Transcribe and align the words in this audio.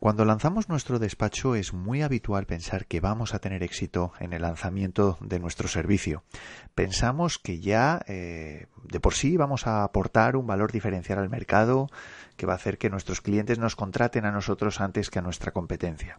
Cuando 0.00 0.24
lanzamos 0.24 0.70
nuestro 0.70 0.98
despacho 0.98 1.54
es 1.54 1.74
muy 1.74 2.00
habitual 2.00 2.46
pensar 2.46 2.86
que 2.86 3.00
vamos 3.00 3.34
a 3.34 3.38
tener 3.38 3.62
éxito 3.62 4.14
en 4.18 4.32
el 4.32 4.40
lanzamiento 4.40 5.18
de 5.20 5.38
nuestro 5.38 5.68
servicio. 5.68 6.24
Pensamos 6.74 7.38
que 7.38 7.60
ya 7.60 8.00
eh, 8.06 8.68
de 8.82 8.98
por 8.98 9.12
sí 9.12 9.36
vamos 9.36 9.66
a 9.66 9.84
aportar 9.84 10.36
un 10.36 10.46
valor 10.46 10.72
diferencial 10.72 11.18
al 11.18 11.28
mercado 11.28 11.88
que 12.38 12.46
va 12.46 12.54
a 12.54 12.56
hacer 12.56 12.78
que 12.78 12.88
nuestros 12.88 13.20
clientes 13.20 13.58
nos 13.58 13.76
contraten 13.76 14.24
a 14.24 14.32
nosotros 14.32 14.80
antes 14.80 15.10
que 15.10 15.18
a 15.18 15.22
nuestra 15.22 15.52
competencia. 15.52 16.18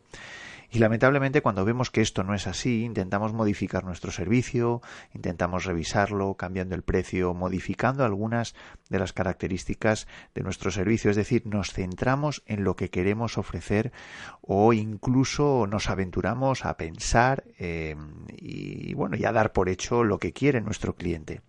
Y 0.74 0.80
lamentablemente 0.80 1.42
cuando 1.42 1.66
vemos 1.66 1.92
que 1.92 2.00
esto 2.00 2.24
no 2.24 2.34
es 2.34 2.48
así, 2.48 2.86
intentamos 2.86 3.34
modificar 3.34 3.84
nuestro 3.84 4.10
servicio, 4.10 4.82
intentamos 5.14 5.66
revisarlo, 5.66 6.36
cambiando 6.36 6.76
el 6.76 6.82
precio, 6.82 7.34
modificando 7.34 8.06
algunas 8.06 8.56
de 8.90 8.98
las 8.98 9.12
características 9.12 10.08
de 10.34 10.44
nuestro 10.44 10.72
servicio. 10.72 11.12
Es 11.12 11.18
decir, 11.18 11.46
nos 11.46 11.74
centramos 11.74 12.42
en 12.46 12.64
lo 12.64 12.78
que 12.78 12.90
queremos 12.90 13.38
ofrecer 13.38 13.92
o 14.40 14.72
incluso 14.72 15.68
nos 15.68 15.90
aventuramos 15.90 16.64
a 16.64 16.78
pensar 16.78 17.44
eh, 17.60 17.98
y 18.38 18.94
bueno, 18.94 19.18
y 19.18 19.26
a 19.26 19.34
dar 19.34 19.52
por 19.52 19.68
hecho 19.68 20.06
lo 20.06 20.20
que 20.20 20.32
quiere 20.32 20.62
nuestro 20.62 20.96
cliente. 20.96 21.42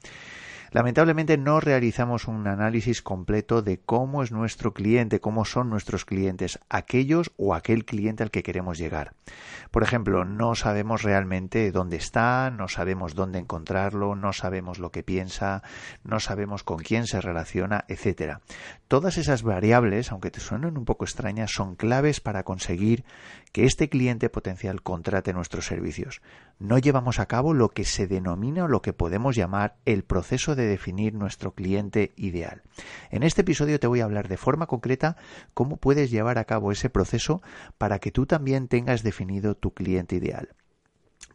Lamentablemente 0.73 1.37
no 1.37 1.61
realizamos 1.61 2.27
un 2.29 2.47
análisis 2.49 3.03
completo 3.03 3.61
de 3.61 3.79
cómo 3.79 4.23
es 4.23 4.33
nuestro 4.33 4.73
cliente, 4.73 5.21
cómo 5.21 5.45
son 5.45 5.69
nuestros 5.69 6.07
clientes, 6.07 6.59
aquellos 6.71 7.31
o 7.37 7.55
aquel 7.55 7.85
cliente 7.85 8.23
al 8.23 8.31
que 8.31 8.43
queremos 8.43 8.79
llegar. 8.79 9.13
Por 9.71 9.83
ejemplo, 9.83 10.25
no 10.25 10.55
sabemos 10.55 11.03
realmente 11.03 11.71
dónde 11.73 11.97
está, 11.97 12.51
no 12.51 12.69
sabemos 12.69 13.15
dónde 13.15 13.39
encontrarlo, 13.39 14.15
no 14.15 14.33
sabemos 14.33 14.79
lo 14.79 14.91
que 14.91 15.03
piensa, 15.03 15.63
no 16.05 16.21
sabemos 16.21 16.65
con 16.65 16.79
quién 16.79 17.07
se 17.07 17.21
relaciona, 17.21 17.85
etcétera. 17.89 18.41
Todas 18.89 19.19
esas 19.19 19.43
variables, 19.43 20.11
aunque 20.11 20.31
te 20.31 20.41
suenen 20.41 20.79
un 20.79 20.87
poco 20.87 21.05
extrañas, 21.05 21.51
son 21.53 21.77
claves 21.77 22.21
para 22.21 22.45
conseguir 22.45 23.05
que 23.53 23.65
este 23.65 23.91
cliente 23.91 24.31
potencial 24.31 24.83
contrate 24.83 25.35
nuestros 25.35 25.67
servicios. 25.67 26.23
No 26.59 26.79
llevamos 26.79 27.19
a 27.19 27.27
cabo 27.27 27.53
lo 27.53 27.69
que 27.69 27.85
se 27.85 28.07
denomina 28.07 28.65
o 28.65 28.69
lo 28.69 28.81
que 28.81 28.95
podemos 28.95 29.37
llamar 29.37 29.77
el 29.85 30.05
proceso 30.05 30.55
de 30.55 30.62
definir 30.67 31.15
nuestro 31.15 31.53
cliente 31.53 32.13
ideal. 32.17 32.63
En 33.11 33.23
este 33.23 33.43
episodio 33.43 33.81
te 33.81 33.87
voy 33.87 34.01
a 34.01 34.05
hablar 34.05 34.29
de 34.29 34.37
forma 34.37 34.67
concreta 34.67 35.17
cómo 35.55 35.77
puedes 35.77 36.11
llevar 36.11 36.39
a 36.39 36.45
cabo 36.45 36.73
ese 36.73 36.91
proceso 36.91 37.43
para 37.79 37.99
que 37.99 38.13
tú 38.13 38.27
también 38.27 38.69
tengas 38.69 39.03
definido 39.03 39.55
tu 39.55 39.73
cliente 39.73 40.17
ideal. 40.17 40.55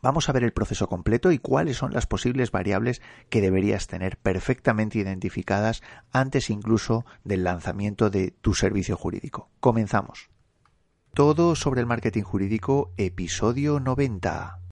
Vamos 0.01 0.29
a 0.29 0.31
ver 0.31 0.43
el 0.43 0.53
proceso 0.53 0.87
completo 0.87 1.31
y 1.31 1.39
cuáles 1.39 1.77
son 1.77 1.93
las 1.93 2.05
posibles 2.05 2.51
variables 2.51 3.01
que 3.29 3.41
deberías 3.41 3.87
tener 3.87 4.17
perfectamente 4.17 4.99
identificadas 4.99 5.81
antes 6.11 6.49
incluso 6.49 7.05
del 7.23 7.43
lanzamiento 7.43 8.09
de 8.09 8.31
tu 8.31 8.53
servicio 8.53 8.95
jurídico. 8.95 9.49
Comenzamos. 9.59 10.29
Todo 11.13 11.55
sobre 11.55 11.81
el 11.81 11.87
marketing 11.87 12.23
jurídico, 12.23 12.91
episodio 12.97 13.79
90. 13.79 14.66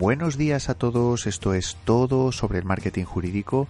Buenos 0.00 0.38
días 0.38 0.70
a 0.70 0.74
todos, 0.74 1.26
esto 1.26 1.52
es 1.52 1.76
todo 1.84 2.32
sobre 2.32 2.58
el 2.58 2.64
marketing 2.64 3.04
jurídico. 3.04 3.68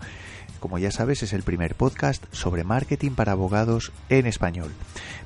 Como 0.60 0.78
ya 0.78 0.92
sabes, 0.92 1.24
es 1.24 1.32
el 1.32 1.42
primer 1.42 1.74
podcast 1.74 2.24
sobre 2.30 2.62
marketing 2.62 3.16
para 3.16 3.32
abogados 3.32 3.90
en 4.10 4.26
español. 4.26 4.70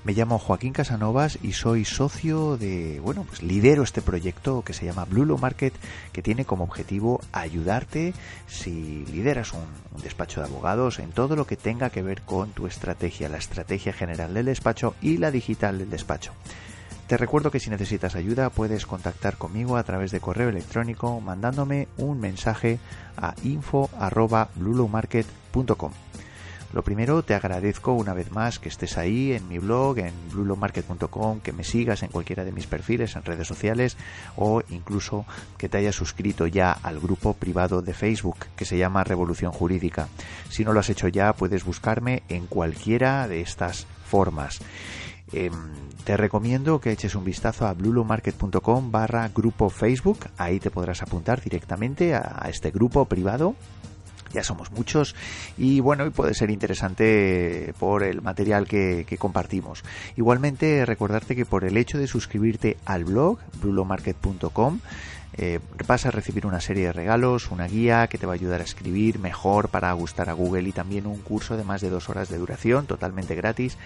Me 0.04 0.14
llamo 0.14 0.38
Joaquín 0.38 0.72
Casanovas 0.72 1.38
y 1.42 1.52
soy 1.52 1.84
socio 1.84 2.56
de, 2.56 3.00
bueno, 3.00 3.24
pues 3.28 3.42
lidero 3.42 3.82
este 3.82 4.00
proyecto 4.00 4.62
que 4.62 4.72
se 4.72 4.86
llama 4.86 5.04
Blue 5.04 5.26
Law 5.26 5.36
Market, 5.36 5.74
que 6.14 6.22
tiene 6.22 6.46
como 6.46 6.64
objetivo 6.64 7.20
ayudarte 7.32 8.14
si 8.46 9.04
lideras 9.04 9.52
un, 9.52 9.60
un 9.94 10.02
despacho 10.02 10.40
de 10.40 10.46
abogados 10.46 11.00
en 11.00 11.12
todo 11.12 11.36
lo 11.36 11.46
que 11.46 11.58
tenga 11.58 11.90
que 11.90 12.00
ver 12.00 12.22
con 12.22 12.52
tu 12.52 12.66
estrategia, 12.66 13.28
la 13.28 13.36
estrategia 13.36 13.92
general 13.92 14.32
del 14.32 14.46
despacho 14.46 14.94
y 15.02 15.18
la 15.18 15.30
digital 15.30 15.76
del 15.76 15.90
despacho. 15.90 16.32
Te 17.06 17.18
recuerdo 17.18 17.50
que 17.50 17.60
si 17.60 17.68
necesitas 17.68 18.14
ayuda 18.14 18.48
puedes 18.48 18.86
contactar 18.86 19.36
conmigo 19.36 19.76
a 19.76 19.82
través 19.82 20.10
de 20.10 20.20
correo 20.20 20.48
electrónico 20.48 21.20
mandándome 21.20 21.86
un 21.98 22.18
mensaje 22.18 22.78
a 23.18 23.34
info@bluelowmarket.com. 23.42 25.92
Lo 26.72 26.82
primero, 26.82 27.22
te 27.22 27.34
agradezco 27.34 27.92
una 27.92 28.14
vez 28.14 28.32
más 28.32 28.58
que 28.58 28.68
estés 28.68 28.98
ahí 28.98 29.30
en 29.32 29.46
mi 29.48 29.58
blog, 29.58 29.98
en 29.98 30.12
bluelowmarket.com, 30.32 31.38
que 31.40 31.52
me 31.52 31.62
sigas 31.62 32.02
en 32.02 32.08
cualquiera 32.08 32.44
de 32.44 32.50
mis 32.50 32.66
perfiles 32.66 33.14
en 33.14 33.22
redes 33.22 33.46
sociales 33.46 33.96
o 34.34 34.60
incluso 34.70 35.24
que 35.56 35.68
te 35.68 35.78
hayas 35.78 35.94
suscrito 35.94 36.48
ya 36.48 36.72
al 36.72 36.98
grupo 36.98 37.34
privado 37.34 37.80
de 37.80 37.94
Facebook 37.94 38.46
que 38.56 38.64
se 38.64 38.76
llama 38.76 39.04
Revolución 39.04 39.52
Jurídica. 39.52 40.08
Si 40.48 40.64
no 40.64 40.72
lo 40.72 40.80
has 40.80 40.90
hecho 40.90 41.06
ya, 41.06 41.32
puedes 41.34 41.64
buscarme 41.64 42.24
en 42.28 42.46
cualquiera 42.46 43.28
de 43.28 43.40
estas 43.42 43.86
formas. 44.06 44.58
Em, 45.32 45.52
te 46.04 46.16
recomiendo 46.16 46.80
que 46.80 46.92
eches 46.92 47.14
un 47.14 47.24
vistazo 47.24 47.66
a 47.66 47.72
blulomarket.com 47.72 48.90
barra 48.90 49.28
grupo 49.34 49.70
Facebook. 49.70 50.26
Ahí 50.36 50.60
te 50.60 50.70
podrás 50.70 51.02
apuntar 51.02 51.40
directamente 51.40 52.14
a, 52.14 52.46
este 52.48 52.70
grupo 52.70 53.04
privado 53.06 53.54
ya 54.32 54.42
somos 54.42 54.72
muchos 54.72 55.14
y 55.56 55.78
bueno, 55.78 56.04
y 56.06 56.10
puede 56.10 56.34
ser 56.34 56.50
interesante 56.50 57.72
por 57.78 58.02
el 58.02 58.20
material 58.20 58.66
que, 58.66 59.06
compartimos. 59.16 59.84
Igualmente, 60.16 60.84
recordarte 60.84 61.36
que 61.36 61.46
por 61.46 61.64
el 61.64 61.76
hecho 61.76 61.98
de 61.98 62.08
suscribirte 62.08 62.76
al 62.84 63.04
blog, 63.04 63.38
blulomarket.com, 63.60 64.80
eh, 65.36 65.60
vas 65.86 66.06
a 66.06 66.10
recibir 66.10 66.46
una 66.46 66.60
serie 66.60 66.86
de 66.86 66.92
regalos, 66.92 67.50
una 67.50 67.66
guía 67.66 68.06
que 68.06 68.18
te 68.18 68.26
va 68.26 68.32
a 68.32 68.34
ayudar 68.34 68.60
a 68.60 68.64
escribir 68.64 69.18
mejor 69.18 69.68
para 69.68 69.92
gustar 69.92 70.28
a 70.30 70.32
Google 70.32 70.68
y 70.68 70.72
también 70.72 71.06
un 71.06 71.20
curso 71.20 71.56
de 71.56 71.64
más 71.64 71.80
de 71.80 71.90
dos 71.90 72.08
horas 72.08 72.28
de 72.28 72.38
duración 72.38 72.86
totalmente 72.86 73.34
gratis 73.34 73.76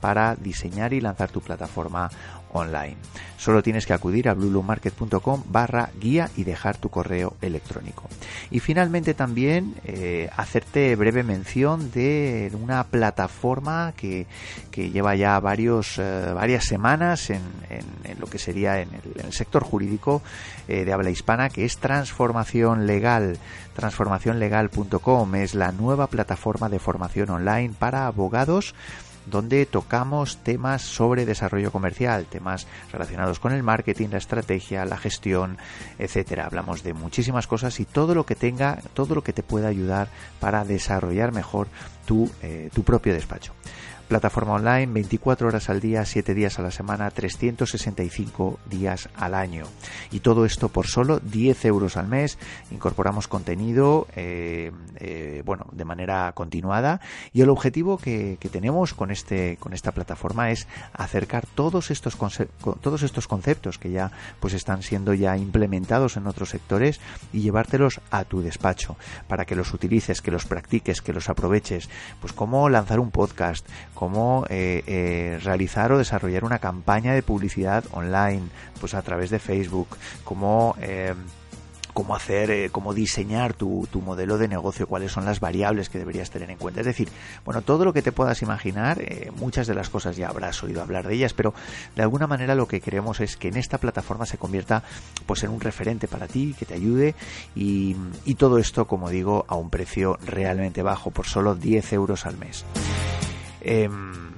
para 0.00 0.36
diseñar 0.36 0.92
y 0.92 1.00
lanzar 1.00 1.30
tu 1.30 1.40
plataforma 1.40 2.10
online. 2.52 2.96
Solo 3.36 3.62
tienes 3.62 3.86
que 3.86 3.94
acudir 3.94 4.28
a 4.28 4.34
bluelomarket.com 4.34 5.44
barra 5.48 5.90
guía 5.98 6.28
y 6.36 6.44
dejar 6.44 6.76
tu 6.76 6.90
correo 6.90 7.36
electrónico. 7.40 8.08
Y 8.50 8.60
finalmente 8.60 9.14
también 9.14 9.76
eh, 9.84 10.28
hacerte 10.36 10.94
breve 10.96 11.22
mención 11.22 11.90
de 11.90 12.52
una 12.60 12.84
plataforma 12.84 13.94
que, 13.96 14.26
lleva 14.74 15.14
ya 15.14 15.38
varios, 15.40 15.98
eh, 15.98 16.32
varias 16.34 16.64
semanas 16.64 17.30
en, 17.30 17.40
lo 18.18 18.26
que 18.26 18.38
sería 18.38 18.80
en 18.80 18.88
el, 19.22 19.32
sector 19.32 19.62
jurídico 19.62 20.22
eh, 20.68 20.84
de 20.84 20.92
habla 20.92 21.10
hispana, 21.10 21.48
que 21.48 21.64
es 21.64 21.78
Transformación 21.78 22.86
Legal. 22.86 23.38
Transformacionlegal.com 23.74 25.34
es 25.36 25.54
la 25.54 25.72
nueva 25.72 26.08
plataforma 26.08 26.68
de 26.68 26.78
formación 26.78 27.30
online 27.30 27.72
para 27.78 28.06
abogados 28.06 28.74
donde 29.30 29.66
tocamos 29.66 30.38
temas 30.38 30.82
sobre 30.82 31.24
desarrollo 31.24 31.72
comercial, 31.72 32.26
temas 32.26 32.66
relacionados 32.92 33.38
con 33.38 33.52
el 33.52 33.62
marketing, 33.62 34.08
la 34.10 34.18
estrategia, 34.18 34.84
la 34.84 34.98
gestión, 34.98 35.58
etcétera. 35.98 36.46
Hablamos 36.46 36.82
de 36.82 36.94
muchísimas 36.94 37.46
cosas 37.46 37.80
y 37.80 37.84
todo 37.84 38.14
lo 38.14 38.26
que 38.26 38.34
tenga, 38.34 38.78
todo 38.94 39.14
lo 39.14 39.22
que 39.22 39.32
te 39.32 39.42
pueda 39.42 39.68
ayudar 39.68 40.08
para 40.40 40.64
desarrollar 40.64 41.32
mejor 41.32 41.68
tu, 42.04 42.30
eh, 42.42 42.70
tu 42.74 42.82
propio 42.82 43.14
despacho. 43.14 43.52
Plataforma 44.10 44.54
online 44.54 44.92
24 44.92 45.46
horas 45.46 45.70
al 45.70 45.78
día, 45.78 46.04
7 46.04 46.34
días 46.34 46.58
a 46.58 46.62
la 46.62 46.72
semana, 46.72 47.08
365 47.12 48.58
días 48.68 49.08
al 49.14 49.36
año. 49.36 49.66
Y 50.10 50.18
todo 50.18 50.44
esto 50.44 50.68
por 50.68 50.88
solo 50.88 51.20
10 51.20 51.64
euros 51.66 51.96
al 51.96 52.08
mes. 52.08 52.36
Incorporamos 52.72 53.28
contenido, 53.28 54.08
eh, 54.16 54.72
eh, 54.96 55.44
bueno, 55.46 55.66
de 55.70 55.84
manera 55.84 56.32
continuada. 56.32 57.00
Y 57.32 57.42
el 57.42 57.50
objetivo 57.50 57.98
que, 57.98 58.36
tenemos 58.50 58.94
con, 58.94 59.12
este, 59.12 59.56
con 59.58 59.74
esta 59.74 59.92
plataforma 59.92 60.50
es 60.50 60.66
acercar 60.92 61.46
todos 61.46 61.92
estos, 61.92 62.18
todos 62.80 63.04
estos 63.04 63.28
conceptos 63.28 63.78
que 63.78 63.92
ya 63.92 64.10
pues 64.40 64.54
están 64.54 64.82
siendo 64.82 65.14
ya 65.14 65.36
implementados 65.36 66.16
en 66.16 66.26
otros 66.26 66.48
sectores 66.48 67.00
y 67.32 67.42
llevártelos 67.42 68.00
a 68.10 68.24
tu 68.24 68.42
despacho 68.42 68.96
para 69.28 69.44
que 69.44 69.54
los 69.54 69.72
utilices, 69.72 70.20
que 70.20 70.32
los 70.32 70.46
practiques, 70.46 71.00
que 71.00 71.12
los 71.12 71.28
aproveches. 71.28 71.88
Pues 72.20 72.32
cómo 72.32 72.68
lanzar 72.68 72.98
un 72.98 73.12
podcast, 73.12 73.64
cómo 74.00 74.46
eh, 74.48 74.82
eh, 74.86 75.38
realizar 75.42 75.92
o 75.92 75.98
desarrollar 75.98 76.42
una 76.42 76.58
campaña 76.58 77.12
de 77.12 77.22
publicidad 77.22 77.84
online, 77.90 78.44
pues 78.80 78.94
a 78.94 79.02
través 79.02 79.28
de 79.28 79.38
Facebook, 79.38 79.88
cómo 80.24 80.74
eh, 80.80 81.12
cómo 81.92 82.14
hacer, 82.14 82.70
cómo 82.70 82.94
diseñar 82.94 83.52
tu, 83.52 83.86
tu, 83.92 84.00
modelo 84.00 84.38
de 84.38 84.48
negocio, 84.48 84.86
cuáles 84.86 85.12
son 85.12 85.26
las 85.26 85.38
variables 85.38 85.90
que 85.90 85.98
deberías 85.98 86.30
tener 86.30 86.48
en 86.50 86.56
cuenta. 86.56 86.80
Es 86.80 86.86
decir, 86.86 87.10
bueno, 87.44 87.60
todo 87.60 87.84
lo 87.84 87.92
que 87.92 88.00
te 88.00 88.10
puedas 88.10 88.40
imaginar, 88.40 89.02
muchas 89.36 89.66
de 89.66 89.74
las 89.74 89.90
cosas 89.90 90.16
ya 90.16 90.28
habrás 90.28 90.62
oído 90.62 90.80
hablar 90.80 91.06
de 91.06 91.16
ellas, 91.16 91.34
pero 91.34 91.52
de 91.94 92.00
alguna 92.00 92.26
manera 92.26 92.54
lo 92.54 92.66
que 92.66 92.80
queremos 92.80 93.20
es 93.20 93.36
que 93.36 93.48
en 93.48 93.58
esta 93.58 93.76
plataforma 93.76 94.24
se 94.24 94.38
convierta 94.38 94.82
pues 95.26 95.42
en 95.42 95.50
un 95.50 95.60
referente 95.60 96.08
para 96.08 96.26
ti, 96.26 96.54
que 96.58 96.64
te 96.64 96.72
ayude 96.72 97.16
y, 97.54 97.96
y 98.24 98.36
todo 98.36 98.56
esto, 98.56 98.86
como 98.86 99.10
digo, 99.10 99.44
a 99.46 99.56
un 99.56 99.68
precio 99.68 100.16
realmente 100.24 100.82
bajo, 100.82 101.10
por 101.10 101.26
solo 101.26 101.54
10 101.54 101.92
euros 101.92 102.24
al 102.24 102.38
mes. 102.38 102.64
Em, 103.60 104.30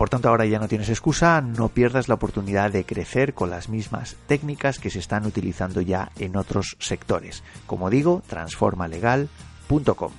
Por 0.00 0.08
tanto, 0.08 0.30
ahora 0.30 0.46
ya 0.46 0.58
no 0.58 0.66
tienes 0.66 0.88
excusa, 0.88 1.42
no 1.42 1.68
pierdas 1.68 2.08
la 2.08 2.14
oportunidad 2.14 2.72
de 2.72 2.86
crecer 2.86 3.34
con 3.34 3.50
las 3.50 3.68
mismas 3.68 4.16
técnicas 4.26 4.78
que 4.78 4.88
se 4.88 4.98
están 4.98 5.26
utilizando 5.26 5.82
ya 5.82 6.10
en 6.18 6.36
otros 6.36 6.78
sectores. 6.80 7.44
Como 7.66 7.90
digo, 7.90 8.22
transformalegal.com. 8.26 10.12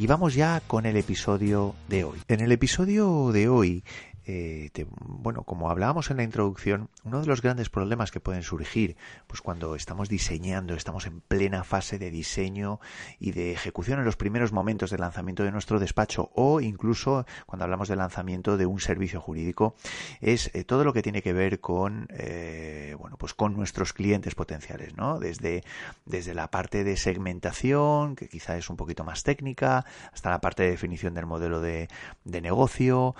Y 0.00 0.06
vamos 0.08 0.34
ya 0.34 0.60
con 0.66 0.84
el 0.84 0.96
episodio 0.96 1.76
de 1.88 2.02
hoy. 2.02 2.18
En 2.26 2.40
el 2.40 2.50
episodio 2.50 3.30
de 3.32 3.48
hoy 3.48 3.84
eh, 4.26 4.70
bueno, 5.00 5.44
como 5.44 5.70
hablábamos 5.70 6.10
en 6.10 6.18
la 6.18 6.22
introducción, 6.22 6.90
uno 7.04 7.20
de 7.20 7.26
los 7.26 7.42
grandes 7.42 7.70
problemas 7.70 8.10
que 8.10 8.20
pueden 8.20 8.42
surgir, 8.42 8.96
pues 9.26 9.40
cuando 9.40 9.74
estamos 9.74 10.08
diseñando, 10.08 10.74
estamos 10.74 11.06
en 11.06 11.20
plena 11.20 11.64
fase 11.64 11.98
de 11.98 12.10
diseño 12.10 12.80
y 13.18 13.32
de 13.32 13.52
ejecución 13.52 13.98
en 13.98 14.04
los 14.04 14.16
primeros 14.16 14.52
momentos 14.52 14.90
del 14.90 15.00
lanzamiento 15.00 15.42
de 15.42 15.52
nuestro 15.52 15.78
despacho 15.78 16.30
o 16.34 16.60
incluso 16.60 17.26
cuando 17.46 17.64
hablamos 17.64 17.88
del 17.88 17.98
lanzamiento 17.98 18.56
de 18.56 18.66
un 18.66 18.80
servicio 18.80 19.20
jurídico, 19.20 19.74
es 20.20 20.50
eh, 20.54 20.64
todo 20.64 20.84
lo 20.84 20.92
que 20.92 21.02
tiene 21.02 21.22
que 21.22 21.32
ver 21.32 21.60
con, 21.60 22.08
eh, 22.10 22.94
bueno, 22.98 23.16
pues 23.16 23.34
con 23.34 23.54
nuestros 23.54 23.92
clientes 23.92 24.34
potenciales, 24.34 24.96
¿no? 24.96 25.18
Desde, 25.18 25.64
desde 26.04 26.34
la 26.34 26.50
parte 26.50 26.84
de 26.84 26.96
segmentación, 26.96 28.16
que 28.16 28.28
quizá 28.28 28.56
es 28.56 28.70
un 28.70 28.76
poquito 28.76 29.04
más 29.04 29.22
técnica, 29.22 29.84
hasta 30.12 30.30
la 30.30 30.40
parte 30.40 30.62
de 30.62 30.70
definición 30.70 31.14
del 31.14 31.26
modelo 31.26 31.60
de, 31.60 31.88
de 32.24 32.40
negocio, 32.40 33.14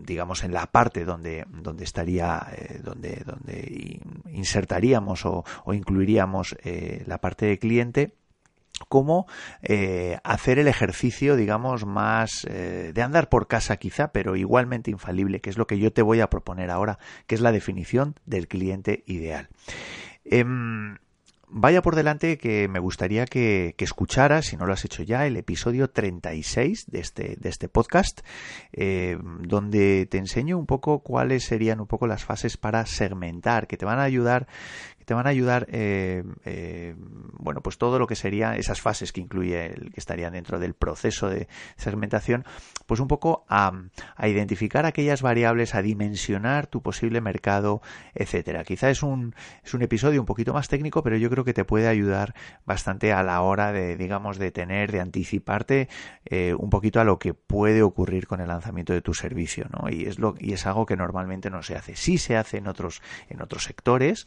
digamos, 0.00 0.44
en 0.44 0.52
la 0.52 0.66
parte 0.66 1.04
donde, 1.04 1.44
donde 1.48 1.84
estaría, 1.84 2.46
eh, 2.56 2.80
donde, 2.82 3.22
donde 3.24 4.00
insertaríamos 4.32 5.24
o, 5.26 5.44
incluiríamos 5.72 6.56
eh, 6.64 7.02
la 7.06 7.18
parte 7.18 7.46
de 7.46 7.58
cliente 7.58 8.14
como 8.88 9.26
eh, 9.62 10.18
hacer 10.24 10.58
el 10.58 10.66
ejercicio, 10.66 11.36
digamos, 11.36 11.86
más 11.86 12.44
de 12.44 13.02
andar 13.02 13.28
por 13.28 13.46
casa 13.46 13.76
quizá, 13.76 14.08
pero 14.08 14.34
igualmente 14.34 14.90
infalible, 14.90 15.40
que 15.40 15.50
es 15.50 15.56
lo 15.56 15.68
que 15.68 15.78
yo 15.78 15.92
te 15.92 16.02
voy 16.02 16.20
a 16.20 16.28
proponer 16.28 16.70
ahora, 16.70 16.98
que 17.28 17.36
es 17.36 17.40
la 17.40 17.52
definición 17.52 18.16
del 18.26 18.48
cliente 18.48 19.04
ideal. 19.06 19.48
Em, 20.24 20.96
vaya 21.56 21.82
por 21.82 21.94
delante 21.94 22.36
que 22.36 22.66
me 22.66 22.80
gustaría 22.80 23.26
que, 23.26 23.76
escucharas, 23.78 24.46
si 24.46 24.56
no 24.56 24.66
lo 24.66 24.72
has 24.72 24.84
hecho 24.84 25.04
ya, 25.04 25.24
el 25.24 25.36
episodio 25.36 25.88
36 25.88 26.90
de 26.90 26.98
este, 26.98 27.36
de 27.38 27.48
este 27.48 27.68
podcast, 27.68 28.22
eh, 28.72 29.16
donde 29.22 30.06
te 30.06 30.18
enseño 30.18 30.58
un 30.58 30.66
poco 30.66 30.98
cuáles 30.98 31.44
serían 31.44 31.80
un 31.80 31.86
poco 31.86 32.08
las 32.08 32.24
fases 32.24 32.56
para 32.56 32.84
segmentar, 32.86 33.68
que 33.68 33.76
te 33.76 33.84
van 33.84 34.00
a 34.00 34.02
ayudar 34.02 34.48
te 35.04 35.14
van 35.14 35.26
a 35.26 35.30
ayudar, 35.30 35.66
eh, 35.70 36.24
eh, 36.44 36.94
bueno, 37.38 37.60
pues 37.62 37.78
todo 37.78 37.98
lo 37.98 38.06
que 38.06 38.16
serían 38.16 38.54
esas 38.54 38.80
fases 38.80 39.12
que 39.12 39.20
incluye 39.20 39.66
el 39.66 39.92
que 39.92 40.00
estarían 40.00 40.32
dentro 40.32 40.58
del 40.58 40.74
proceso 40.74 41.28
de 41.28 41.48
segmentación, 41.76 42.44
pues 42.86 43.00
un 43.00 43.08
poco 43.08 43.44
a, 43.48 43.72
identificar 44.22 44.86
aquellas 44.86 45.22
variables, 45.22 45.74
a 45.74 45.82
dimensionar 45.82 46.66
tu 46.66 46.82
posible 46.82 47.20
mercado, 47.20 47.82
etcétera. 48.14 48.64
Quizá 48.64 48.90
es 48.90 49.02
un, 49.02 49.34
es 49.62 49.74
un 49.74 49.82
episodio 49.82 50.20
un 50.20 50.26
poquito 50.26 50.52
más 50.52 50.68
técnico, 50.68 51.02
pero 51.02 51.16
yo 51.16 51.30
creo 51.30 51.44
que 51.44 51.54
te 51.54 51.64
puede 51.64 51.88
ayudar 51.88 52.34
bastante 52.64 53.12
a 53.12 53.22
la 53.22 53.40
hora 53.42 53.72
de, 53.72 53.96
digamos, 53.96 54.38
de 54.38 54.50
tener, 54.50 54.92
de 54.92 55.00
anticiparte 55.00 55.88
eh, 56.24 56.54
un 56.58 56.70
poquito 56.70 57.00
a 57.00 57.04
lo 57.04 57.18
que 57.18 57.34
puede 57.34 57.82
ocurrir 57.82 58.26
con 58.26 58.40
el 58.40 58.48
lanzamiento 58.48 58.92
de 58.92 59.02
tu 59.02 59.14
servicio, 59.14 59.66
¿no? 59.70 59.88
Y 59.88 60.04
es 60.04 60.18
lo, 60.18 60.34
y 60.38 60.52
es 60.52 60.66
algo 60.66 60.86
que 60.86 60.96
normalmente 60.96 61.50
no 61.50 61.62
se 61.62 61.76
hace. 61.76 61.96
Sí 61.96 62.18
se 62.18 62.36
hace 62.36 62.58
en 62.58 62.68
otros, 62.68 63.02
en 63.28 63.42
otros 63.42 63.64
sectores, 63.64 64.26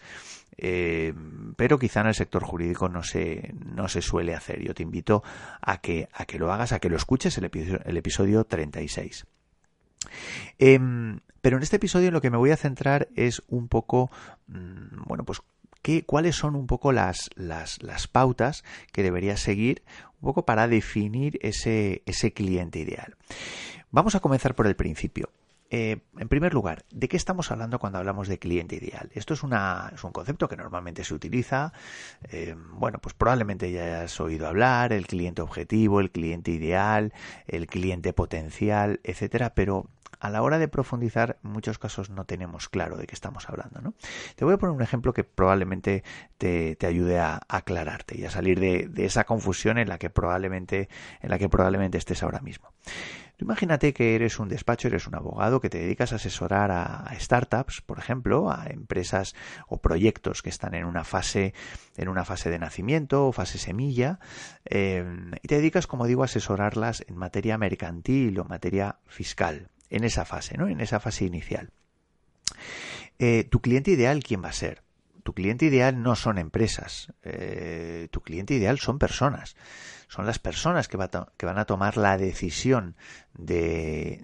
eh, 0.57 1.13
pero 1.55 1.79
quizá 1.79 2.01
en 2.01 2.07
el 2.07 2.15
sector 2.15 2.43
jurídico 2.43 2.89
no 2.89 3.03
se, 3.03 3.53
no 3.63 3.87
se 3.87 4.01
suele 4.01 4.35
hacer. 4.35 4.61
Yo 4.61 4.73
te 4.73 4.83
invito 4.83 5.23
a 5.61 5.79
que, 5.81 6.09
a 6.13 6.25
que 6.25 6.39
lo 6.39 6.51
hagas, 6.51 6.71
a 6.71 6.79
que 6.79 6.89
lo 6.89 6.97
escuches 6.97 7.37
el 7.37 7.45
episodio, 7.45 7.79
el 7.85 7.97
episodio 7.97 8.43
36. 8.43 9.25
Em, 10.57 11.19
pero 11.41 11.57
en 11.57 11.63
este 11.63 11.77
episodio 11.77 12.11
lo 12.11 12.21
que 12.21 12.29
me 12.29 12.37
voy 12.37 12.51
a 12.51 12.57
centrar 12.57 13.09
es 13.15 13.41
un 13.47 13.67
poco, 13.67 14.09
mm, 14.47 15.03
bueno, 15.05 15.23
pues 15.23 15.41
¿qué, 15.81 16.03
cuáles 16.03 16.35
son 16.35 16.55
un 16.55 16.67
poco 16.67 16.91
las, 16.91 17.29
las, 17.35 17.81
las 17.81 18.07
pautas 18.07 18.63
que 18.91 19.03
deberías 19.03 19.39
seguir 19.39 19.83
un 20.21 20.27
poco 20.27 20.45
para 20.45 20.67
definir 20.67 21.37
ese, 21.41 22.01
ese 22.05 22.33
cliente 22.33 22.79
ideal. 22.79 23.15
Vamos 23.91 24.15
a 24.15 24.19
comenzar 24.19 24.55
por 24.55 24.67
el 24.67 24.75
principio. 24.75 25.29
Eh, 25.69 25.97
en 26.17 26.29
primer 26.29 26.53
lugar, 26.53 26.85
¿de 26.91 27.09
qué 27.09 27.17
estamos 27.17 27.51
hablando 27.51 27.79
cuando 27.79 27.99
hablamos 27.99 28.27
de 28.27 28.39
cliente 28.39 28.75
ideal? 28.75 29.09
Esto 29.13 29.33
es, 29.33 29.43
una, 29.43 29.91
un 30.01 30.11
concepto 30.11 30.47
que 30.47 30.55
normalmente 30.55 31.03
se 31.03 31.13
utiliza. 31.13 31.73
Eh, 32.31 32.55
bueno, 32.73 32.99
pues 32.99 33.13
probablemente 33.13 33.71
ya 33.71 34.03
has 34.03 34.19
oído 34.21 34.47
hablar, 34.47 34.93
el 34.93 35.07
cliente 35.07 35.41
objetivo, 35.41 35.99
el 35.99 36.11
cliente 36.11 36.51
ideal, 36.51 37.13
el 37.47 37.67
cliente 37.67 38.13
potencial, 38.13 39.01
etcétera, 39.03 39.53
pero 39.53 39.89
a 40.19 40.29
la 40.29 40.41
hora 40.41 40.57
de 40.57 40.67
profundizar, 40.67 41.37
en 41.43 41.51
muchos 41.51 41.77
casos 41.79 42.09
no 42.09 42.25
tenemos 42.25 42.69
claro 42.69 42.97
de 42.97 43.05
qué 43.05 43.13
estamos 43.13 43.47
hablando. 43.49 43.81
¿no? 43.81 43.93
Te 44.35 44.45
voy 44.45 44.53
a 44.53 44.57
poner 44.57 44.75
un 44.75 44.81
ejemplo 44.81 45.13
que 45.13 45.23
probablemente 45.23 46.03
te, 46.37 46.77
ayude 46.87 47.19
a, 47.19 47.41
aclararte 47.49 48.17
y 48.17 48.25
a 48.25 48.31
salir 48.31 48.59
de, 48.59 48.87
de, 48.87 49.05
esa 49.05 49.25
confusión 49.25 49.77
en 49.77 49.89
la 49.89 49.97
que 49.97 50.09
probablemente, 50.09 50.89
en 51.21 51.29
la 51.29 51.37
que 51.37 51.49
probablemente 51.49 51.97
estés 51.97 52.23
ahora 52.23 52.39
mismo 52.39 52.71
imagínate 53.39 53.93
que 53.93 54.15
eres 54.15 54.39
un 54.39 54.49
despacho, 54.49 54.87
eres 54.87 55.07
un 55.07 55.15
abogado 55.15 55.61
que 55.61 55.69
te 55.69 55.77
dedicas 55.79 56.11
a 56.11 56.15
asesorar 56.15 56.71
a, 56.71 57.07
startups, 57.19 57.81
por 57.81 57.99
ejemplo, 57.99 58.51
a 58.51 58.67
empresas 58.67 59.35
o 59.67 59.77
proyectos 59.77 60.41
que 60.41 60.49
están 60.49 60.73
en 60.73 60.85
una 60.85 61.03
fase, 61.03 61.53
en 61.95 62.09
una 62.09 62.25
fase 62.25 62.49
de 62.49 62.59
nacimiento 62.59 63.27
o 63.27 63.31
fase 63.31 63.57
semilla, 63.57 64.19
eh, 64.65 65.03
y 65.41 65.47
te 65.47 65.55
dedicas, 65.55 65.87
como 65.87 66.07
digo, 66.07 66.23
a 66.23 66.25
asesorarlas 66.25 67.03
en 67.07 67.17
materia 67.17 67.57
mercantil 67.57 68.39
o 68.39 68.45
materia 68.45 68.97
fiscal, 69.05 69.69
en 69.89 70.03
esa 70.03 70.25
fase, 70.25 70.57
¿no? 70.57 70.67
En 70.67 70.81
esa 70.81 70.99
fase 70.99 71.25
inicial. 71.25 71.69
Eh, 73.19 73.43
¿Tu 73.43 73.61
cliente 73.61 73.91
ideal 73.91 74.23
quién 74.23 74.43
va 74.43 74.49
a 74.49 74.53
ser? 74.53 74.83
Tu 75.23 75.33
cliente 75.33 75.65
ideal 75.65 76.01
no 76.01 76.15
son 76.15 76.37
empresas, 76.37 77.13
eh, 77.23 78.07
tu 78.11 78.21
cliente 78.21 78.53
ideal 78.53 78.79
son 78.79 78.97
personas 78.97 79.55
son 80.07 80.25
las 80.25 80.39
personas 80.39 80.87
que, 80.87 80.97
van 80.97 81.57
a 81.57 81.65
tomar 81.65 81.97
la 81.97 82.17
decisión 82.17 82.95
de, 83.37 84.21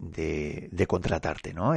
de, 0.71 0.87
contratarte, 0.87 1.53
¿no? 1.53 1.73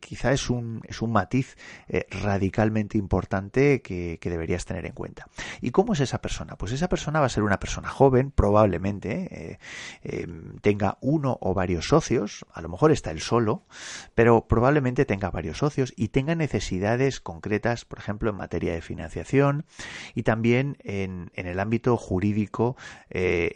quizá 0.00 0.32
es 0.32 0.50
un, 0.50 0.82
es 0.88 1.02
un 1.02 1.12
matiz 1.12 1.56
eh, 1.88 2.06
radicalmente 2.10 2.98
importante 2.98 3.80
que, 3.80 4.18
deberías 4.22 4.64
tener 4.64 4.86
en 4.86 4.92
cuenta. 4.92 5.26
¿Y 5.60 5.70
cómo 5.70 5.92
es 5.92 6.00
esa 6.00 6.20
persona? 6.20 6.56
Pues 6.56 6.72
esa 6.72 6.88
persona 6.88 7.20
va 7.20 7.26
a 7.26 7.30
ser 7.30 7.42
una 7.42 7.58
persona 7.58 7.88
joven, 7.88 8.30
probablemente, 8.30 9.28
eh, 9.52 9.58
eh, 10.02 10.26
tenga 10.62 10.98
uno 11.00 11.36
o 11.40 11.52
varios 11.54 11.88
socios, 11.88 12.46
a 12.52 12.60
lo 12.60 12.68
mejor 12.68 12.92
está 12.92 13.10
él 13.10 13.20
solo, 13.20 13.64
pero 14.14 14.46
probablemente 14.46 15.04
tenga 15.04 15.30
varios 15.30 15.58
socios 15.58 15.92
y 15.96 16.08
tenga 16.08 16.34
necesidades 16.34 17.20
concretas, 17.20 17.84
por 17.84 17.98
ejemplo, 17.98 18.30
en 18.30 18.36
materia 18.36 18.72
de 18.72 18.82
financiación 18.82 19.64
y 20.14 20.22
también 20.22 20.76
en 20.84 21.30
el 21.34 21.58
ámbito 21.60 21.96
jurídico 21.96 22.76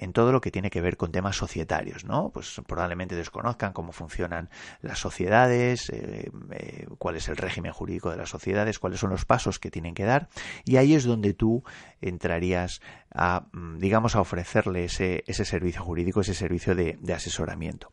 en 0.01 0.13
todo 0.13 0.33
lo 0.33 0.41
que 0.41 0.51
tiene 0.51 0.71
que 0.71 0.81
ver 0.81 0.97
con 0.97 1.13
temas 1.13 1.37
societarios, 1.37 2.05
¿no? 2.05 2.31
Pues 2.31 2.61
probablemente 2.67 3.15
desconozcan 3.15 3.73
cómo 3.73 3.93
funcionan 3.93 4.51
las 4.81 4.99
sociedades, 4.99 5.91
eh, 5.91 6.31
eh, 6.51 6.87
cuál 6.99 7.17
es 7.17 7.29
el 7.29 7.37
régimen 7.37 7.73
jurídico 7.73 8.11
de 8.11 8.17
las 8.17 8.31
sociedades, 8.31 8.79
cuáles 8.79 9.01
son 9.01 9.11
los 9.11 9.25
pasos 9.25 9.59
que 9.59 9.71
tienen 9.71 9.95
que 9.95 10.05
dar, 10.05 10.29
y 10.65 10.77
ahí 10.77 10.95
es 10.95 11.05
donde 11.05 11.35
tú 11.35 11.65
entrarías 12.01 12.81
a, 13.15 13.47
mm, 13.53 13.79
digamos, 13.79 14.17
a 14.17 14.21
ofrecerle 14.21 14.85
ese, 14.85 15.23
ese 15.27 15.45
servicio 15.45 15.83
jurídico, 15.83 16.21
ese 16.21 16.35
servicio 16.35 16.75
de, 16.75 16.99
asesoramiento. 17.15 17.93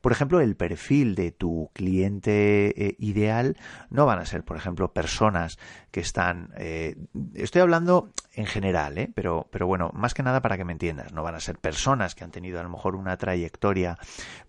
Por 0.00 0.12
ejemplo, 0.12 0.40
el 0.40 0.56
perfil 0.56 1.14
de 1.14 1.32
tu 1.32 1.70
cliente 1.74 2.86
eh, 2.86 2.96
ideal 3.00 3.56
no 3.90 4.06
van 4.06 4.20
a 4.20 4.26
ser, 4.26 4.44
por 4.44 4.56
ejemplo, 4.56 4.92
personas 4.92 5.58
que 5.90 6.00
están. 6.00 6.52
Eh, 6.56 6.96
estoy 7.34 7.62
hablando 7.62 8.10
en 8.32 8.46
general, 8.46 8.96
¿eh? 8.96 9.10
pero, 9.12 9.48
pero 9.50 9.66
bueno, 9.66 9.90
más 9.92 10.14
que 10.14 10.22
nada 10.22 10.40
para 10.40 10.56
que 10.56 10.64
me 10.64 10.72
entiendas, 10.72 11.12
no 11.12 11.22
van 11.22 11.34
a 11.34 11.40
ser 11.40 11.58
personas 11.58 12.14
que 12.14 12.22
han 12.22 12.30
tenido 12.30 12.60
a 12.60 12.62
lo 12.62 12.70
mejor 12.70 12.94
una 12.94 13.16
trayectoria 13.16 13.98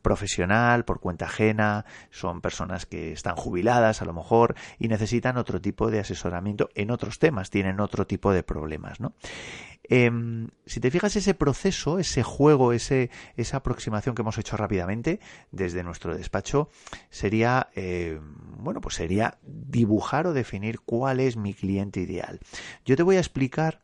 profesional 0.01 0.85
por 0.85 0.99
cuenta 0.99 1.25
ajena, 1.25 1.85
son 2.11 2.41
personas 2.41 2.85
que 2.85 3.11
están 3.11 3.35
jubiladas 3.35 4.01
a 4.01 4.05
lo 4.05 4.13
mejor 4.13 4.55
y 4.77 4.87
necesitan 4.87 5.37
otro 5.37 5.59
tipo 5.59 5.89
de 5.89 5.99
asesoramiento 5.99 6.69
en 6.75 6.91
otros 6.91 7.17
temas, 7.17 7.49
tienen 7.49 7.79
otro 7.79 8.05
tipo 8.05 8.31
de 8.31 8.43
problemas, 8.43 8.99
¿no? 8.99 9.13
Em, 9.83 10.50
si 10.65 10.79
te 10.79 10.91
fijas 10.91 11.15
ese 11.15 11.33
proceso, 11.33 12.00
ese 12.00 12.23
juego, 12.23 12.73
ese, 12.73 13.09
esa 13.35 13.57
aproximación 13.57 14.15
que 14.15 14.21
hemos 14.21 14.38
hecho 14.38 14.57
rápidamente 14.57 15.19
desde 15.51 15.83
nuestro 15.83 16.15
despacho, 16.15 16.69
sería, 17.09 17.69
eh, 17.75 18.19
bueno, 18.57 18.79
pues 18.81 18.95
sería 18.95 19.38
dibujar 19.43 20.27
o 20.27 20.33
definir 20.33 20.79
cuál 20.81 21.19
es 21.19 21.35
mi 21.35 21.53
cliente 21.53 22.00
ideal. 22.00 22.39
Yo 22.85 22.95
te 22.95 23.03
voy 23.03 23.17
a 23.17 23.19
explicar 23.19 23.81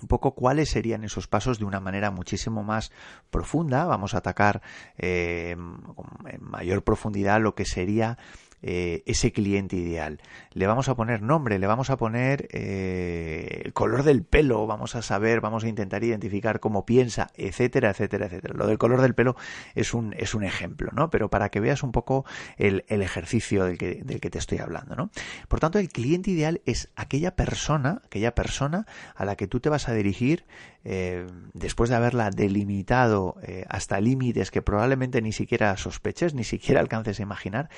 un 0.00 0.08
poco 0.08 0.34
cuáles 0.34 0.70
serían 0.70 1.04
esos 1.04 1.28
pasos 1.28 1.58
de 1.58 1.66
una 1.66 1.80
manera 1.80 2.10
muchísimo 2.10 2.62
más 2.62 2.90
profunda. 3.30 3.84
Vamos 3.84 4.14
a 4.14 4.18
atacar 4.18 4.62
eh, 4.96 5.50
en 5.50 6.44
mayor 6.44 6.82
profundidad 6.82 7.40
lo 7.40 7.54
que 7.54 7.66
sería 7.66 8.18
eh, 8.62 9.02
ese 9.06 9.32
cliente 9.32 9.76
ideal. 9.76 10.20
Le 10.52 10.66
vamos 10.66 10.88
a 10.88 10.94
poner 10.94 11.22
nombre, 11.22 11.58
le 11.58 11.66
vamos 11.66 11.90
a 11.90 11.96
poner 11.96 12.48
eh, 12.52 13.62
el 13.64 13.72
color 13.72 14.02
del 14.02 14.24
pelo, 14.24 14.66
vamos 14.66 14.94
a 14.94 15.02
saber, 15.02 15.40
vamos 15.40 15.64
a 15.64 15.68
intentar 15.68 16.04
identificar 16.04 16.60
cómo 16.60 16.86
piensa, 16.86 17.28
etcétera, 17.34 17.90
etcétera, 17.90 18.26
etcétera. 18.26 18.54
Lo 18.56 18.66
del 18.66 18.78
color 18.78 19.00
del 19.00 19.14
pelo 19.14 19.36
es 19.74 19.94
un, 19.94 20.14
es 20.16 20.34
un 20.34 20.44
ejemplo, 20.44 20.90
¿no? 20.92 21.10
Pero 21.10 21.28
para 21.28 21.48
que 21.48 21.60
veas 21.60 21.82
un 21.82 21.92
poco 21.92 22.24
el, 22.56 22.84
el 22.88 23.02
ejercicio 23.02 23.64
del 23.64 23.78
que, 23.78 24.02
del 24.04 24.20
que 24.20 24.30
te 24.30 24.38
estoy 24.38 24.58
hablando, 24.58 24.94
¿no? 24.96 25.10
Por 25.48 25.60
tanto, 25.60 25.78
el 25.78 25.88
cliente 25.88 26.30
ideal 26.30 26.60
es 26.64 26.90
aquella 26.96 27.34
persona, 27.36 28.00
aquella 28.04 28.34
persona 28.34 28.86
a 29.14 29.24
la 29.24 29.36
que 29.36 29.46
tú 29.46 29.60
te 29.60 29.68
vas 29.68 29.88
a 29.88 29.94
dirigir 29.94 30.44
eh, 30.84 31.26
después 31.54 31.90
de 31.90 31.96
haberla 31.96 32.30
delimitado 32.30 33.36
eh, 33.42 33.64
hasta 33.68 34.00
límites 34.00 34.50
que 34.50 34.62
probablemente 34.62 35.22
ni 35.22 35.32
siquiera 35.32 35.76
sospeches, 35.76 36.34
ni 36.34 36.44
siquiera 36.44 36.80
alcances 36.80 37.20
a 37.20 37.22
imaginar, 37.22 37.68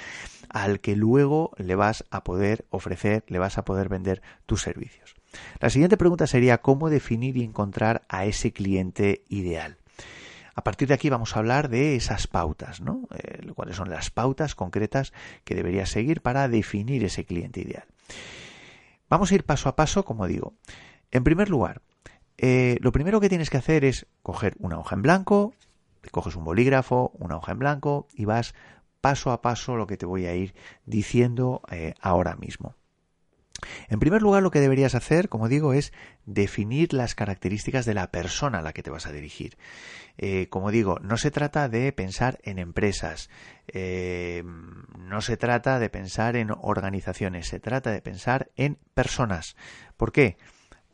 al 0.48 0.80
que 0.80 0.96
luego 0.96 1.52
le 1.56 1.74
vas 1.74 2.04
a 2.10 2.24
poder 2.24 2.64
ofrecer, 2.70 3.24
le 3.28 3.38
vas 3.38 3.58
a 3.58 3.64
poder 3.64 3.88
vender 3.88 4.22
tus 4.46 4.62
servicios. 4.62 5.14
La 5.60 5.70
siguiente 5.70 5.96
pregunta 5.96 6.26
sería 6.26 6.58
cómo 6.58 6.90
definir 6.90 7.36
y 7.36 7.44
encontrar 7.44 8.02
a 8.08 8.24
ese 8.24 8.52
cliente 8.52 9.24
ideal. 9.28 9.78
A 10.54 10.62
partir 10.62 10.86
de 10.88 10.94
aquí 10.94 11.10
vamos 11.10 11.34
a 11.34 11.40
hablar 11.40 11.68
de 11.68 11.96
esas 11.96 12.28
pautas, 12.28 12.80
¿no? 12.80 13.08
Eh, 13.16 13.50
cuáles 13.54 13.76
son 13.76 13.90
las 13.90 14.10
pautas 14.10 14.54
concretas 14.54 15.12
que 15.42 15.56
deberías 15.56 15.90
seguir 15.90 16.20
para 16.20 16.48
definir 16.48 17.02
ese 17.02 17.24
cliente 17.24 17.60
ideal. 17.60 17.84
Vamos 19.10 19.32
a 19.32 19.34
ir 19.34 19.44
paso 19.44 19.68
a 19.68 19.76
paso, 19.76 20.04
como 20.04 20.28
digo. 20.28 20.54
En 21.10 21.24
primer 21.24 21.50
lugar, 21.50 21.82
eh, 22.38 22.78
lo 22.80 22.92
primero 22.92 23.20
que 23.20 23.28
tienes 23.28 23.50
que 23.50 23.56
hacer 23.56 23.84
es 23.84 24.06
coger 24.22 24.54
una 24.58 24.78
hoja 24.78 24.96
en 24.96 25.02
blanco, 25.02 25.54
coges 26.10 26.36
un 26.36 26.44
bolígrafo, 26.44 27.12
una 27.14 27.36
hoja 27.36 27.52
en 27.52 27.58
blanco 27.58 28.08
y 28.14 28.24
vas 28.24 28.54
paso 29.00 29.30
a 29.30 29.42
paso 29.42 29.76
lo 29.76 29.86
que 29.86 29.96
te 29.96 30.06
voy 30.06 30.26
a 30.26 30.34
ir 30.34 30.54
diciendo 30.86 31.62
eh, 31.70 31.94
ahora 32.00 32.36
mismo. 32.36 32.74
En 33.88 34.00
primer 34.00 34.20
lugar, 34.20 34.42
lo 34.42 34.50
que 34.50 34.60
deberías 34.60 34.94
hacer, 34.94 35.28
como 35.28 35.48
digo, 35.48 35.72
es 35.72 35.92
definir 36.26 36.92
las 36.92 37.14
características 37.14 37.86
de 37.86 37.94
la 37.94 38.10
persona 38.10 38.58
a 38.58 38.62
la 38.62 38.72
que 38.72 38.82
te 38.82 38.90
vas 38.90 39.06
a 39.06 39.12
dirigir. 39.12 39.56
Eh, 40.18 40.48
como 40.50 40.70
digo, 40.70 40.98
no 41.00 41.16
se 41.16 41.30
trata 41.30 41.68
de 41.68 41.92
pensar 41.92 42.38
en 42.42 42.58
empresas, 42.58 43.30
no 43.72 45.20
se 45.20 45.36
trata 45.36 45.78
de 45.78 45.88
pensar 45.88 46.36
en 46.36 46.50
organizaciones, 46.50 47.48
se 47.48 47.60
trata 47.60 47.90
de 47.90 48.02
pensar 48.02 48.50
en 48.56 48.76
personas. 48.94 49.56
¿Por 49.96 50.12
qué? 50.12 50.36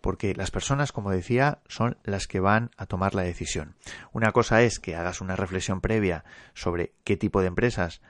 Porque 0.00 0.34
las 0.34 0.50
personas, 0.50 0.92
como 0.92 1.10
decía, 1.10 1.58
son 1.68 1.96
las 2.04 2.26
que 2.26 2.40
van 2.40 2.70
a 2.76 2.86
tomar 2.86 3.14
la 3.14 3.22
decisión. 3.22 3.74
Una 4.12 4.32
cosa 4.32 4.62
es 4.62 4.78
que 4.78 4.96
hagas 4.96 5.20
una 5.20 5.36
reflexión 5.36 5.80
previa 5.80 6.24
sobre 6.54 6.92
qué 7.04 7.16
tipo 7.16 7.40
de 7.40 7.48
empresas 7.48 8.00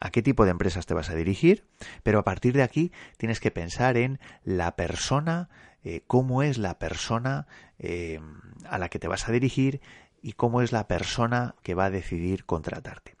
a 0.00 0.10
qué 0.10 0.22
tipo 0.22 0.44
de 0.44 0.50
empresas 0.50 0.86
te 0.86 0.94
vas 0.94 1.10
a 1.10 1.14
dirigir, 1.14 1.66
pero 2.02 2.18
a 2.18 2.24
partir 2.24 2.54
de 2.54 2.62
aquí 2.62 2.90
tienes 3.18 3.38
que 3.38 3.50
pensar 3.50 3.98
en 3.98 4.18
la 4.44 4.74
persona, 4.74 5.50
eh, 5.84 6.02
cómo 6.06 6.42
es 6.42 6.56
la 6.56 6.78
persona 6.78 7.46
eh, 7.78 8.18
a 8.68 8.78
la 8.78 8.88
que 8.88 8.98
te 8.98 9.08
vas 9.08 9.28
a 9.28 9.32
dirigir 9.32 9.82
y 10.22 10.32
cómo 10.32 10.62
es 10.62 10.72
la 10.72 10.86
persona 10.86 11.54
que 11.62 11.74
va 11.74 11.86
a 11.86 11.90
decidir 11.90 12.44
contratarte. 12.44 13.16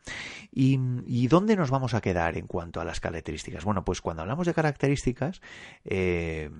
¿Y, 0.52 1.28
dónde 1.28 1.56
nos 1.56 1.70
vamos 1.70 1.94
a 1.94 2.00
quedar 2.00 2.36
en 2.36 2.46
cuanto 2.46 2.80
a 2.80 2.84
las 2.84 3.00
características? 3.00 3.64
Bueno, 3.64 3.84
pues 3.84 4.00
cuando 4.00 4.22
hablamos 4.22 4.46
de 4.46 4.54
características, 4.54 5.40
eh, 5.84 6.50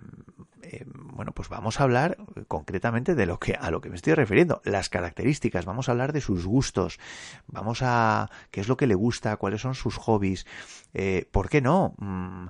eh, 0.62 0.84
bueno, 0.86 1.32
pues 1.32 1.48
vamos 1.48 1.80
a 1.80 1.84
hablar 1.84 2.16
concretamente 2.48 3.14
de 3.14 3.26
lo 3.26 3.38
que 3.38 3.54
a 3.54 3.70
lo 3.70 3.80
que 3.80 3.90
me 3.90 3.96
estoy 3.96 4.14
refiriendo, 4.14 4.60
las 4.64 4.88
características. 4.88 5.64
Vamos 5.64 5.88
a 5.88 5.92
hablar 5.92 6.12
de 6.12 6.20
sus 6.20 6.46
gustos, 6.46 6.98
vamos 7.46 7.80
a 7.82 8.30
qué 8.50 8.60
es 8.60 8.68
lo 8.68 8.76
que 8.76 8.86
le 8.86 8.94
gusta, 8.94 9.36
cuáles 9.36 9.60
son 9.60 9.74
sus 9.74 9.96
hobbies. 9.96 10.46
Eh, 10.92 11.28
¿Por 11.30 11.48
qué 11.48 11.60
no? 11.60 11.94
Mm, 11.98 12.46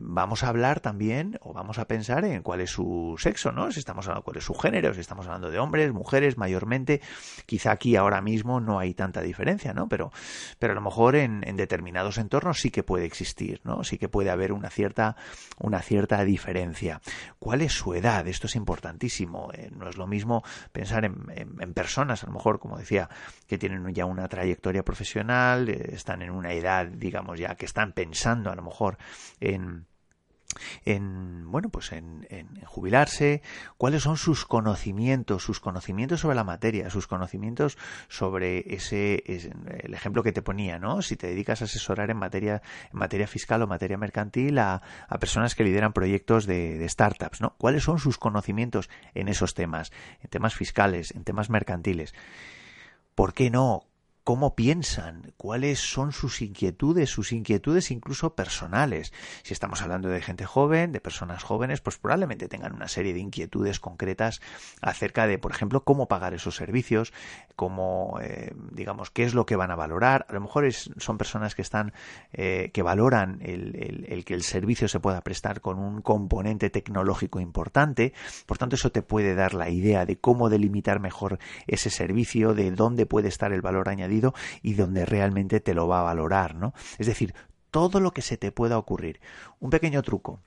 vamos 0.00 0.42
a 0.42 0.48
hablar 0.48 0.80
también 0.80 1.38
o 1.42 1.52
vamos 1.52 1.78
a 1.78 1.86
pensar 1.86 2.24
en 2.24 2.42
cuál 2.42 2.60
es 2.60 2.70
su 2.70 3.16
sexo, 3.18 3.52
¿no? 3.52 3.70
Si 3.70 3.78
estamos 3.78 4.06
hablando 4.06 4.24
cuál 4.24 4.38
es 4.38 4.44
su 4.44 4.54
género, 4.54 4.94
si 4.94 5.00
estamos 5.00 5.26
hablando 5.26 5.50
de 5.50 5.58
hombres, 5.58 5.92
mujeres, 5.92 6.36
mayormente. 6.38 7.00
Quizá 7.46 7.72
aquí 7.72 7.96
ahora 7.96 8.20
mismo 8.20 8.60
no 8.60 8.78
hay 8.78 8.94
tanta 8.94 9.20
diferencia, 9.20 9.72
¿no? 9.74 9.88
Pero 9.88 10.10
pero 10.58 10.72
a 10.72 10.74
lo 10.74 10.80
mejor 10.80 11.16
en, 11.16 11.40
determinados 11.56 12.18
entornos 12.18 12.60
sí 12.60 12.70
que 12.70 12.82
puede 12.82 13.04
existir, 13.04 13.60
¿no? 13.64 13.84
Sí 13.84 13.98
que 13.98 14.08
puede 14.08 14.30
haber 14.30 14.52
una 14.52 14.70
cierta, 14.70 15.16
una 15.58 15.80
cierta 15.82 16.24
diferencia. 16.24 17.00
¿Cuál 17.38 17.62
es 17.62 17.72
su 17.72 17.94
edad? 17.94 18.26
Esto 18.26 18.46
es 18.46 18.56
importantísimo. 18.56 19.50
Eh, 19.52 19.70
no 19.74 19.88
es 19.88 19.96
lo 19.96 20.06
mismo 20.06 20.42
pensar 20.72 21.04
en, 21.04 21.74
personas, 21.74 22.22
a 22.22 22.26
lo 22.26 22.32
mejor, 22.32 22.58
como 22.58 22.78
decía, 22.78 23.08
que 23.46 23.58
tienen 23.58 23.92
ya 23.94 24.04
una 24.04 24.28
trayectoria 24.28 24.84
profesional, 24.84 25.68
eh, 25.68 25.90
están 25.92 26.22
en 26.22 26.30
una 26.30 26.52
edad, 26.52 26.86
digamos 26.86 27.38
ya, 27.38 27.54
que 27.54 27.66
están 27.66 27.92
pensando 27.92 28.50
a 28.50 28.54
lo 28.54 28.62
mejor 28.62 28.98
en 29.40 29.86
en 30.84 31.50
bueno 31.50 31.68
pues 31.68 31.92
en, 31.92 32.26
jubilarse 32.64 33.42
cuáles 33.76 34.02
son 34.02 34.16
sus 34.16 34.44
conocimientos 34.44 35.42
sus 35.42 35.60
conocimientos 35.60 36.20
sobre 36.20 36.36
la 36.36 36.44
materia 36.44 36.90
sus 36.90 37.06
conocimientos 37.06 37.78
sobre 38.08 38.74
ese, 38.74 39.22
el 39.26 39.94
ejemplo 39.94 40.22
que 40.22 40.32
te 40.32 40.42
ponía 40.42 40.78
no 40.78 41.02
si 41.02 41.16
te 41.16 41.28
dedicas 41.28 41.62
a 41.62 41.64
asesorar 41.64 42.10
en 42.10 42.16
materia 42.16 42.62
en 42.92 42.98
materia 42.98 43.26
fiscal 43.26 43.62
o 43.62 43.66
materia 43.66 43.98
mercantil 43.98 44.58
a, 44.58 44.82
personas 45.20 45.54
que 45.54 45.64
lideran 45.64 45.92
proyectos 45.92 46.46
de, 46.46 46.78
de, 46.78 46.88
startups 46.88 47.40
no 47.40 47.54
cuáles 47.58 47.84
son 47.84 47.98
sus 47.98 48.18
conocimientos 48.18 48.90
en 49.14 49.28
esos 49.28 49.54
temas 49.54 49.92
en 50.20 50.30
temas 50.30 50.54
fiscales 50.54 51.12
en 51.12 51.24
temas 51.24 51.50
mercantiles. 51.50 52.14
¿Por 53.14 53.34
qué 53.34 53.50
no? 53.50 53.84
Cómo 54.24 54.54
piensan, 54.54 55.32
cuáles 55.36 55.80
son 55.80 56.12
sus 56.12 56.42
inquietudes, 56.42 57.10
sus 57.10 57.32
inquietudes 57.32 57.90
incluso 57.90 58.36
personales. 58.36 59.12
Si 59.42 59.52
estamos 59.52 59.82
hablando 59.82 60.08
de 60.08 60.22
gente 60.22 60.44
joven, 60.44 60.92
de 60.92 61.00
personas 61.00 61.42
jóvenes, 61.42 61.80
pues 61.80 61.98
probablemente 61.98 62.48
tengan 62.48 62.74
una 62.74 62.86
serie 62.86 63.14
de 63.14 63.20
inquietudes 63.20 63.80
concretas 63.80 64.40
acerca 64.80 65.26
de, 65.26 65.38
por 65.38 65.50
ejemplo, 65.50 65.82
cómo 65.82 66.06
pagar 66.06 66.34
esos 66.34 66.54
servicios, 66.54 67.12
cómo, 67.56 68.18
eh, 68.22 68.54
digamos, 68.70 69.10
qué 69.10 69.24
es 69.24 69.34
lo 69.34 69.44
que 69.44 69.56
van 69.56 69.72
a 69.72 69.76
valorar. 69.76 70.24
A 70.28 70.34
lo 70.34 70.40
mejor 70.40 70.72
son 70.72 71.18
personas 71.18 71.56
que 71.56 71.62
están, 71.62 71.92
eh, 72.32 72.70
que 72.72 72.82
valoran 72.82 73.40
el, 73.42 74.24
que 74.24 74.34
el 74.34 74.42
servicio 74.42 74.86
se 74.86 75.00
pueda 75.00 75.20
prestar 75.22 75.60
con 75.60 75.80
un 75.80 76.00
componente 76.00 76.70
tecnológico 76.70 77.40
importante. 77.40 78.12
Por 78.46 78.58
tanto, 78.58 78.76
eso 78.76 78.92
te 78.92 79.02
puede 79.02 79.34
dar 79.34 79.54
la 79.54 79.68
idea 79.68 80.06
de 80.06 80.16
cómo 80.16 80.48
delimitar 80.48 81.00
mejor 81.00 81.40
ese 81.66 81.90
servicio, 81.90 82.54
de 82.54 82.70
dónde 82.70 83.04
puede 83.04 83.26
estar 83.28 83.52
el 83.52 83.62
valor 83.62 83.88
añadido 83.88 84.11
y 84.62 84.74
donde 84.74 85.06
realmente 85.06 85.60
te 85.60 85.74
lo 85.74 85.88
va 85.88 86.00
a 86.00 86.04
valorar, 86.04 86.54
¿no? 86.54 86.74
Es 86.98 87.06
decir, 87.06 87.34
todo 87.70 88.00
lo 88.00 88.12
que 88.12 88.22
se 88.22 88.36
te 88.36 88.52
pueda 88.52 88.78
ocurrir. 88.78 89.20
Un 89.58 89.70
pequeño 89.70 90.02
truco 90.02 90.40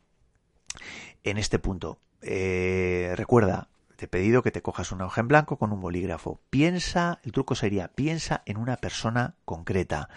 en 1.24 1.38
este 1.38 1.60
punto. 1.60 2.00
Eh, 2.22 3.14
recuerda, 3.16 3.70
te 3.96 4.06
he 4.06 4.08
pedido 4.08 4.44
que 4.44 4.52
te 4.52 4.62
cojas 4.62 4.92
una 4.92 5.06
hoja 5.06 5.22
en 5.22 5.28
blanco 5.28 5.58
con 5.58 5.72
un 5.72 5.82
bolígrafo. 5.82 6.42
Piensa, 6.50 7.20
el 7.24 7.32
truco 7.32 7.56
sería, 7.56 7.90
piensa 7.90 8.44
en 8.46 8.58
una 8.58 8.78
persona 8.78 9.36
concreta. 9.46 10.10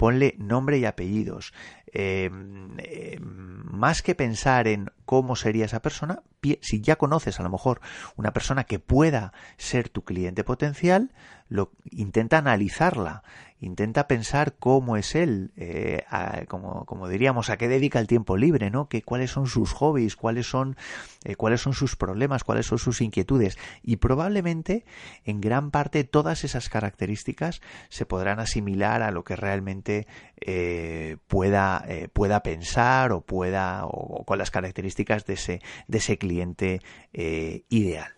Ponle 0.00 0.34
nombre 0.38 0.78
y 0.78 0.86
apellidos. 0.86 1.52
Em, 1.92 2.78
em, 2.78 3.20
más 3.64 4.00
que 4.00 4.14
pensar 4.14 4.66
en 4.66 4.90
cómo 5.04 5.36
sería 5.36 5.66
esa 5.66 5.82
persona, 5.82 6.22
si 6.62 6.80
ya 6.80 6.96
conoces 6.96 7.38
a 7.38 7.42
lo 7.42 7.50
mejor 7.50 7.82
una 8.16 8.32
persona 8.32 8.64
que 8.64 8.78
pueda 8.78 9.34
ser 9.58 9.90
tu 9.90 10.02
cliente 10.02 10.42
potencial, 10.42 11.12
lo, 11.50 11.72
intenta 11.90 12.38
analizarla, 12.38 13.24
intenta 13.60 14.06
pensar 14.06 14.54
cómo 14.58 14.96
es 14.96 15.14
él, 15.14 15.52
eh, 15.56 16.04
como, 16.48 17.08
diríamos, 17.08 17.50
a 17.50 17.58
qué 17.58 17.68
dedica 17.68 17.98
el 17.98 18.06
tiempo 18.06 18.36
libre, 18.36 18.70
¿no? 18.70 18.88
Que, 18.88 19.02
cuáles 19.02 19.32
son 19.32 19.46
sus 19.46 19.72
hobbies, 19.72 20.16
cuáles 20.16 20.46
son, 20.46 20.76
eh, 21.24 21.34
cuáles 21.34 21.60
son 21.60 21.74
sus 21.74 21.96
problemas, 21.96 22.44
cuáles 22.44 22.66
son 22.66 22.78
sus 22.78 23.00
inquietudes. 23.00 23.58
Y 23.82 23.96
probablemente, 23.96 24.84
en 25.24 25.40
gran 25.40 25.70
parte, 25.70 26.04
todas 26.04 26.44
esas 26.44 26.68
características 26.68 27.60
se 27.88 28.06
podrán 28.06 28.40
asimilar 28.40 29.02
a 29.02 29.10
lo 29.10 29.24
que 29.24 29.36
realmente 29.36 29.89
eh, 30.40 31.16
pueda 31.26 31.84
eh, 31.86 32.08
pueda 32.12 32.42
pensar 32.42 33.12
o 33.12 33.20
pueda 33.20 33.84
o, 33.84 34.24
con 34.24 34.38
las 34.38 34.50
características 34.50 35.24
de 35.26 35.34
ese, 35.34 35.60
de 35.86 35.98
ese 35.98 36.18
cliente 36.18 36.80
eh, 37.12 37.64
ideal. 37.68 38.14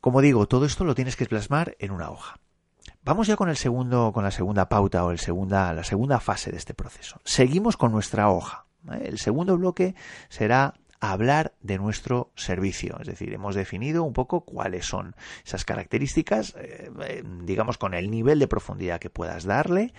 Como 0.00 0.20
digo, 0.20 0.46
todo 0.46 0.66
esto 0.66 0.84
lo 0.84 0.94
tienes 0.94 1.16
que 1.16 1.26
plasmar 1.26 1.76
en 1.78 1.90
una 1.90 2.10
hoja. 2.10 2.38
Vamos 3.02 3.26
ya 3.26 3.36
con 3.36 3.48
el 3.48 3.56
segundo, 3.56 4.12
con 4.12 4.24
la 4.24 4.30
segunda 4.30 4.68
pauta 4.68 5.04
o 5.04 5.10
el 5.10 5.18
segunda, 5.18 5.72
la 5.72 5.84
segunda 5.84 6.20
fase 6.20 6.50
de 6.50 6.58
este 6.58 6.74
proceso. 6.74 7.20
Seguimos 7.24 7.76
con 7.76 7.92
nuestra 7.92 8.30
hoja. 8.30 8.66
El 9.00 9.18
segundo 9.18 9.56
bloque 9.56 9.94
será 10.28 10.74
hablar 11.00 11.54
de 11.62 11.78
nuestro 11.78 12.30
servicio. 12.34 12.98
Es 13.00 13.06
decir, 13.06 13.32
hemos 13.32 13.54
definido 13.54 14.02
un 14.02 14.12
poco 14.12 14.42
cuáles 14.42 14.86
son 14.86 15.14
esas 15.44 15.64
características, 15.64 16.54
eh, 16.58 17.22
digamos, 17.42 17.78
con 17.78 17.94
el 17.94 18.10
nivel 18.10 18.38
de 18.38 18.48
profundidad 18.48 19.00
que 19.00 19.10
puedas 19.10 19.44
darle. 19.44 19.92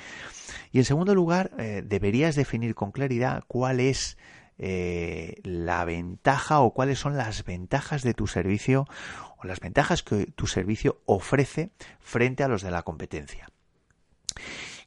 Y 0.71 0.79
en 0.79 0.85
segundo 0.85 1.15
lugar, 1.15 1.51
eh, 1.57 1.83
deberías 1.85 2.35
definir 2.35 2.75
con 2.75 2.91
claridad 2.91 3.43
cuál 3.47 3.79
es 3.79 4.17
eh, 4.59 5.35
la 5.43 5.85
ventaja 5.85 6.61
o 6.61 6.73
cuáles 6.73 6.97
son 6.99 7.15
las 7.15 7.43
ventajas 7.45 8.01
de 8.01 8.15
tu 8.15 8.25
servicio 8.25 8.87
o 9.37 9.45
las 9.45 9.59
ventajas 9.59 10.01
que 10.01 10.25
tu 10.25 10.47
servicio 10.47 11.01
ofrece 11.05 11.69
frente 11.99 12.43
a 12.43 12.47
los 12.47 12.63
de 12.63 12.71
la 12.71 12.81
competencia. 12.81 13.49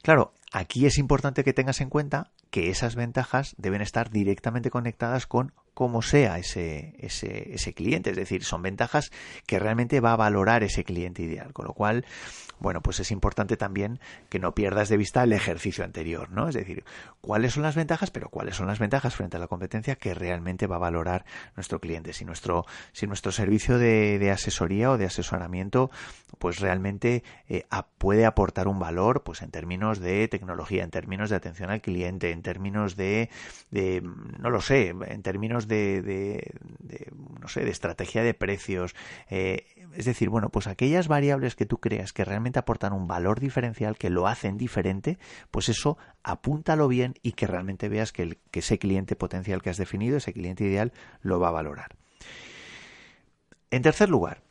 Claro, 0.01 0.33
aquí 0.51 0.85
es 0.85 0.97
importante 0.97 1.43
que 1.43 1.53
tengas 1.53 1.79
en 1.79 1.89
cuenta 1.89 2.31
que 2.49 2.69
esas 2.69 2.95
ventajas 2.95 3.55
deben 3.57 3.81
estar 3.81 4.09
directamente 4.09 4.71
conectadas 4.71 5.25
con 5.25 5.53
cómo 5.73 6.01
sea 6.01 6.37
ese, 6.37 6.95
ese, 6.99 7.53
ese 7.53 7.73
cliente. 7.73 8.11
Es 8.11 8.15
decir, 8.15 8.43
son 8.43 8.61
ventajas 8.61 9.11
que 9.45 9.59
realmente 9.59 9.99
va 9.99 10.13
a 10.13 10.17
valorar 10.17 10.63
ese 10.63 10.83
cliente 10.83 11.23
ideal. 11.23 11.53
Con 11.53 11.65
lo 11.65 11.73
cual, 11.73 12.05
bueno, 12.59 12.81
pues 12.81 12.99
es 12.99 13.11
importante 13.11 13.57
también 13.57 13.99
que 14.29 14.39
no 14.39 14.53
pierdas 14.53 14.89
de 14.89 14.97
vista 14.97 15.23
el 15.23 15.33
ejercicio 15.33 15.83
anterior, 15.83 16.31
¿no? 16.31 16.49
Es 16.49 16.55
decir, 16.55 16.83
cuáles 17.21 17.53
son 17.53 17.63
las 17.63 17.75
ventajas, 17.75 18.11
pero 18.11 18.29
cuáles 18.29 18.55
son 18.55 18.67
las 18.67 18.79
ventajas 18.79 19.15
frente 19.15 19.37
a 19.37 19.39
la 19.39 19.47
competencia 19.47 19.95
que 19.95 20.13
realmente 20.13 20.67
va 20.67 20.75
a 20.75 20.79
valorar 20.79 21.25
nuestro 21.55 21.79
cliente. 21.79 22.13
Si 22.13 22.25
nuestro, 22.25 22.65
si 22.91 23.07
nuestro 23.07 23.31
servicio 23.31 23.77
de, 23.77 24.19
de 24.19 24.31
asesoría 24.31 24.91
o 24.91 24.97
de 24.97 25.05
asesoramiento, 25.05 25.89
pues 26.39 26.59
realmente 26.59 27.23
eh, 27.49 27.65
puede 27.97 28.25
aportar 28.25 28.67
un 28.67 28.79
valor, 28.79 29.23
pues 29.23 29.41
en 29.41 29.51
términos 29.51 29.99
de 29.99 30.27
tecnología, 30.27 30.83
en 30.83 30.89
términos 30.89 31.29
de 31.29 31.35
atención 31.35 31.69
al 31.69 31.81
cliente, 31.81 32.31
en 32.31 32.41
términos 32.41 32.95
de, 32.95 33.29
de 33.69 34.01
no 34.01 34.49
lo 34.49 34.61
sé, 34.61 34.89
en 34.89 35.21
términos 35.21 35.60
de, 35.67 36.53
no 37.39 37.47
sé, 37.47 37.63
de 37.63 37.71
estrategia 37.71 38.23
de 38.23 38.33
precios, 38.33 38.95
eh, 39.29 39.65
es 39.93 40.05
decir, 40.05 40.29
bueno, 40.29 40.49
pues 40.49 40.67
aquellas 40.67 41.07
variables 41.07 41.55
que 41.55 41.65
tú 41.65 41.79
creas 41.79 42.13
que 42.13 42.25
realmente 42.25 42.59
aportan 42.59 42.93
un 42.93 43.07
valor 43.07 43.39
diferencial, 43.39 43.97
que 43.97 44.09
lo 44.09 44.27
hacen 44.27 44.57
diferente, 44.57 45.17
pues 45.51 45.69
eso 45.69 45.97
apúntalo 46.23 46.87
bien 46.87 47.15
y 47.21 47.33
que 47.33 47.47
realmente 47.47 47.89
veas 47.89 48.11
que, 48.11 48.23
el, 48.23 48.37
que 48.51 48.59
ese 48.59 48.79
cliente 48.79 49.15
potencial 49.15 49.61
que 49.61 49.69
has 49.69 49.77
definido, 49.77 50.17
ese 50.17 50.33
cliente 50.33 50.63
ideal, 50.63 50.93
lo 51.21 51.39
va 51.39 51.49
a 51.49 51.51
valorar. 51.51 51.95
En 53.69 53.81
tercer 53.81 54.09
lugar, 54.09 54.41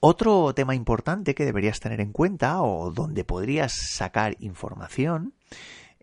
otro 0.00 0.54
tema 0.54 0.74
importante 0.74 1.34
que 1.34 1.44
deberías 1.44 1.80
tener 1.80 2.00
en 2.00 2.12
cuenta 2.12 2.62
o 2.62 2.90
donde 2.92 3.24
podrías 3.24 3.72
sacar 3.74 4.36
información 4.40 5.34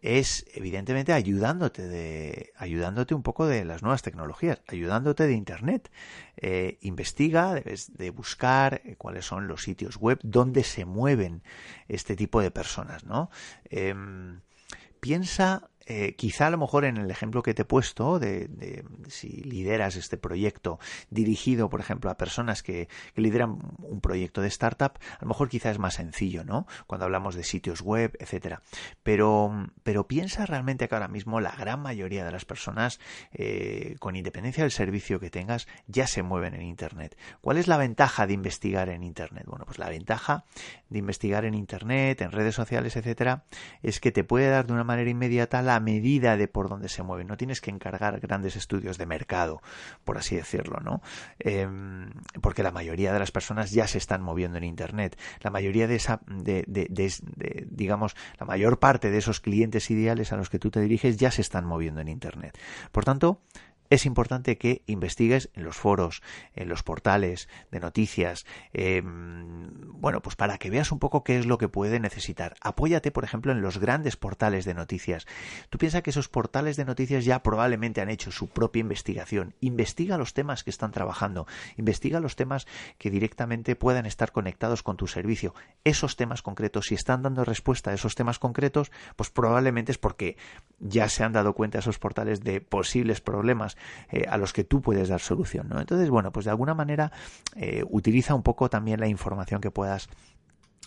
es 0.03 0.45
evidentemente 0.53 1.13
ayudándote 1.13 1.87
de 1.87 2.51
ayudándote 2.57 3.15
un 3.15 3.23
poco 3.23 3.47
de 3.47 3.63
las 3.63 3.81
nuevas 3.81 4.01
tecnologías, 4.01 4.61
ayudándote 4.67 5.25
de 5.27 5.33
internet. 5.33 5.89
Eh, 6.35 6.77
investiga, 6.81 7.53
debes 7.53 7.95
de 7.95 8.09
buscar 8.09 8.81
eh, 8.83 8.95
cuáles 8.97 9.25
son 9.25 9.47
los 9.47 9.63
sitios 9.63 9.95
web 9.95 10.19
donde 10.21 10.63
se 10.63 10.83
mueven 10.83 11.41
este 11.87 12.17
tipo 12.17 12.41
de 12.41 12.51
personas, 12.51 13.05
¿no? 13.05 13.31
Eh, 13.69 13.95
piensa 14.99 15.69
eh, 15.85 16.15
quizá 16.15 16.47
a 16.47 16.49
lo 16.49 16.57
mejor 16.57 16.85
en 16.85 16.97
el 16.97 17.11
ejemplo 17.11 17.43
que 17.43 17.53
te 17.53 17.63
he 17.63 17.65
puesto 17.65 18.19
de, 18.19 18.83
si 19.07 19.27
lideras 19.43 19.95
este 19.95 20.17
proyecto 20.17 20.79
dirigido, 21.09 21.69
por 21.69 21.79
ejemplo, 21.79 22.09
a 22.09 22.17
personas 22.17 22.63
que, 22.63 22.87
que, 23.13 23.21
lideran 23.21 23.57
un 23.79 24.01
proyecto 24.01 24.41
de 24.41 24.47
startup, 24.47 24.93
a 24.97 25.21
lo 25.21 25.27
mejor 25.27 25.49
quizá 25.49 25.71
es 25.71 25.79
más 25.79 25.95
sencillo, 25.95 26.43
¿no? 26.43 26.67
Cuando 26.87 27.05
hablamos 27.05 27.35
de 27.35 27.43
sitios 27.43 27.81
web, 27.81 28.15
etcétera. 28.19 28.61
Pero, 29.03 29.69
pero 29.83 30.07
piensa 30.07 30.45
realmente 30.45 30.87
que 30.87 30.95
ahora 30.95 31.07
mismo 31.07 31.41
la 31.41 31.51
gran 31.51 31.81
mayoría 31.81 32.25
de 32.25 32.31
las 32.31 32.45
personas, 32.45 32.99
eh, 33.33 33.95
con 33.99 34.15
independencia 34.15 34.63
del 34.63 34.71
servicio 34.71 35.19
que 35.19 35.29
tengas, 35.29 35.67
ya 35.87 36.07
se 36.07 36.23
mueven 36.23 36.53
en 36.53 36.63
Internet. 36.63 37.17
¿Cuál 37.41 37.57
es 37.57 37.67
la 37.67 37.77
ventaja 37.77 38.27
de 38.27 38.33
investigar 38.33 38.89
en 38.89 39.03
Internet? 39.03 39.45
Bueno, 39.47 39.65
pues 39.65 39.79
la 39.79 39.89
ventaja 39.89 40.45
de 40.89 40.99
investigar 40.99 41.45
en 41.45 41.53
Internet, 41.53 42.21
en 42.21 42.31
redes 42.31 42.55
sociales, 42.55 42.95
etcétera, 42.95 43.43
es 43.81 43.99
que 43.99 44.11
te 44.11 44.23
puede 44.23 44.49
dar 44.49 44.65
de 44.65 44.73
una 44.73 44.83
manera 44.83 45.09
inmediata 45.09 45.61
la 45.61 45.72
medida 45.79 46.37
de 46.37 46.47
por 46.47 46.69
dónde 46.69 46.89
se 46.89 47.03
mueve. 47.03 47.23
No 47.23 47.37
tienes 47.37 47.61
que 47.61 47.71
encargar 47.71 48.19
grandes 48.19 48.55
estudios 48.55 48.97
de 48.97 49.05
mercado, 49.05 49.61
por 50.03 50.17
así 50.17 50.35
decirlo, 50.35 50.79
¿no? 50.81 51.01
Eh, 51.39 51.67
porque 52.41 52.63
la 52.63 52.71
mayoría 52.71 53.13
de 53.13 53.19
las 53.19 53.31
personas 53.31 53.71
ya 53.71 53.87
se 53.87 53.97
están 53.97 54.21
moviendo 54.21 54.57
en 54.57 54.63
Internet. 54.63 55.17
La 55.41 55.49
mayoría 55.49 55.87
de 55.87 55.95
esa, 55.95 56.21
de, 56.27 56.65
digamos, 57.69 58.15
la 58.39 58.45
mayor 58.45 58.79
parte 58.79 59.11
de 59.11 59.17
esos 59.17 59.39
clientes 59.39 59.89
ideales 59.91 60.31
a 60.31 60.37
los 60.37 60.49
que 60.49 60.59
tú 60.59 60.71
te 60.71 60.81
diriges 60.81 61.17
ya 61.17 61.31
se 61.31 61.41
están 61.41 61.65
moviendo 61.65 62.01
en 62.01 62.07
Internet. 62.07 62.57
Por 62.91 63.05
tanto, 63.05 63.41
es 63.93 64.07
importante 64.07 64.57
que 64.57 64.81
investigues 64.87 65.51
en 65.53 65.63
los 65.63 65.77
foros, 65.77 66.23
en 66.55 66.67
los 66.67 66.81
portales 66.81 67.47
de 67.69 67.79
noticias, 67.79 68.43
eh, 68.73 69.03
bueno, 69.05 70.19
pues 70.23 70.35
para 70.35 70.57
que 70.57 70.71
veas 70.71 70.91
un 70.91 70.97
poco 70.97 71.23
qué 71.23 71.37
es 71.37 71.45
lo 71.45 71.59
que 71.59 71.69
puede 71.69 71.99
necesitar. 71.99 72.55
Apóyate, 72.61 73.11
por 73.11 73.23
ejemplo, 73.23 73.51
en 73.51 73.61
los 73.61 73.77
grandes 73.77 74.17
portales 74.17 74.65
de 74.65 74.73
noticias. 74.73 75.27
Tú 75.69 75.77
piensas 75.77 76.01
que 76.01 76.09
esos 76.09 76.27
portales 76.27 76.75
de 76.75 76.85
noticias 76.85 77.23
ya 77.23 77.43
probablemente 77.43 78.01
han 78.01 78.09
hecho 78.09 78.31
su 78.31 78.47
propia 78.47 78.79
investigación. 78.79 79.53
Investiga 79.59 80.17
los 80.17 80.33
temas 80.33 80.63
que 80.63 80.71
están 80.71 80.91
trabajando, 80.91 81.45
investiga 81.77 82.19
los 82.19 82.35
temas 82.35 82.65
que 82.97 83.11
directamente 83.11 83.75
puedan 83.75 84.07
estar 84.07 84.31
conectados 84.31 84.81
con 84.81 84.97
tu 84.97 85.05
servicio. 85.05 85.53
Esos 85.83 86.15
temas 86.15 86.41
concretos, 86.41 86.87
si 86.87 86.95
están 86.95 87.21
dando 87.21 87.45
respuesta 87.45 87.91
a 87.91 87.93
esos 87.93 88.15
temas 88.15 88.39
concretos, 88.39 88.91
pues 89.15 89.29
probablemente 89.29 89.91
es 89.91 89.99
porque 89.99 90.35
ya 90.79 91.09
se 91.09 91.23
han 91.23 91.33
dado 91.33 91.53
cuenta 91.53 91.77
esos 91.77 91.99
portales 91.99 92.43
de 92.43 92.59
posibles 92.59 93.21
problemas 93.21 93.77
eh, 94.11 94.25
a 94.29 94.37
los 94.37 94.53
que 94.53 94.63
tú 94.63 94.81
puedes 94.81 95.09
dar 95.09 95.19
solución. 95.19 95.69
¿no? 95.69 95.79
Entonces, 95.79 96.09
bueno, 96.09 96.31
pues 96.31 96.45
de 96.45 96.51
alguna 96.51 96.73
manera 96.73 97.11
eh, 97.55 97.83
utiliza 97.89 98.35
un 98.35 98.43
poco 98.43 98.69
también 98.69 98.99
la 98.99 99.07
información 99.07 99.61
que 99.61 99.71
puedas 99.71 100.09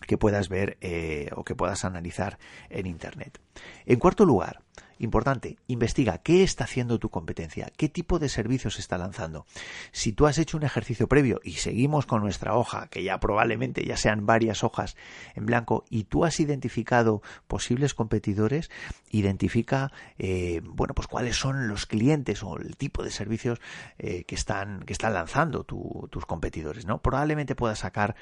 que 0.07 0.19
puedas 0.19 0.51
ver 0.51 0.77
eh, 0.83 1.31
o 1.35 1.43
que 1.43 1.55
puedas 1.55 1.87
analizar 1.87 2.39
en 2.69 2.87
Internet. 2.87 3.41
En 3.87 3.99
cuarto 3.99 4.27
lugar, 4.27 4.61
importante, 4.99 5.59
investiga 5.67 6.19
qué 6.19 6.43
está 6.43 6.65
haciendo 6.65 6.99
tu 6.99 7.11
competencia, 7.11 7.71
qué 7.77 7.89
tipo 7.89 8.19
de 8.19 8.29
servicios 8.29 8.79
está 8.79 8.99
lanzando. 8.99 9.47
Si 9.93 10.13
tú 10.13 10.27
has 10.27 10.39
hecho 10.39 10.57
un 10.57 10.63
ejercicio 10.63 11.09
previo 11.09 11.41
y 11.45 11.53
seguimos 11.53 12.07
con 12.07 12.23
nuestra 12.23 12.55
hoja, 12.55 12.89
que 12.89 13.03
ya 13.03 13.21
probablemente 13.21 13.85
ya 13.85 13.97
sean 13.97 14.27
varias 14.27 14.65
hojas 14.65 14.97
en 15.35 15.47
blanco, 15.47 15.85
y 15.91 16.05
tú 16.05 16.25
has 16.25 16.41
identificado 16.41 17.23
posibles 17.47 17.95
competidores, 17.95 18.71
identifica, 19.11 19.93
eh, 20.19 20.61
bueno, 20.65 20.95
pues 20.95 21.09
cuáles 21.09 21.37
son 21.37 21.69
los 21.69 21.87
clientes 21.87 22.43
o 22.43 22.57
el 22.59 22.77
tipo 22.77 23.03
de 23.03 23.11
servicios 23.11 23.61
eh, 23.99 24.25
que 24.25 24.35
están 24.35 24.81
que 24.81 24.93
están 24.93 25.15
lanzando 25.15 25.65
tu, 25.65 26.09
tus 26.11 26.27
competidores, 26.27 26.87
¿no? 26.87 27.03
Probablemente 27.03 27.55
puedas 27.55 27.81
sacar 27.81 28.17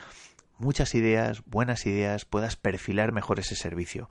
muchas 0.58 0.94
ideas, 0.94 1.42
buenas 1.46 1.86
ideas, 1.86 2.24
puedas 2.24 2.56
perfilar 2.56 3.12
mejor 3.12 3.40
ese 3.40 3.56
servicio. 3.56 4.08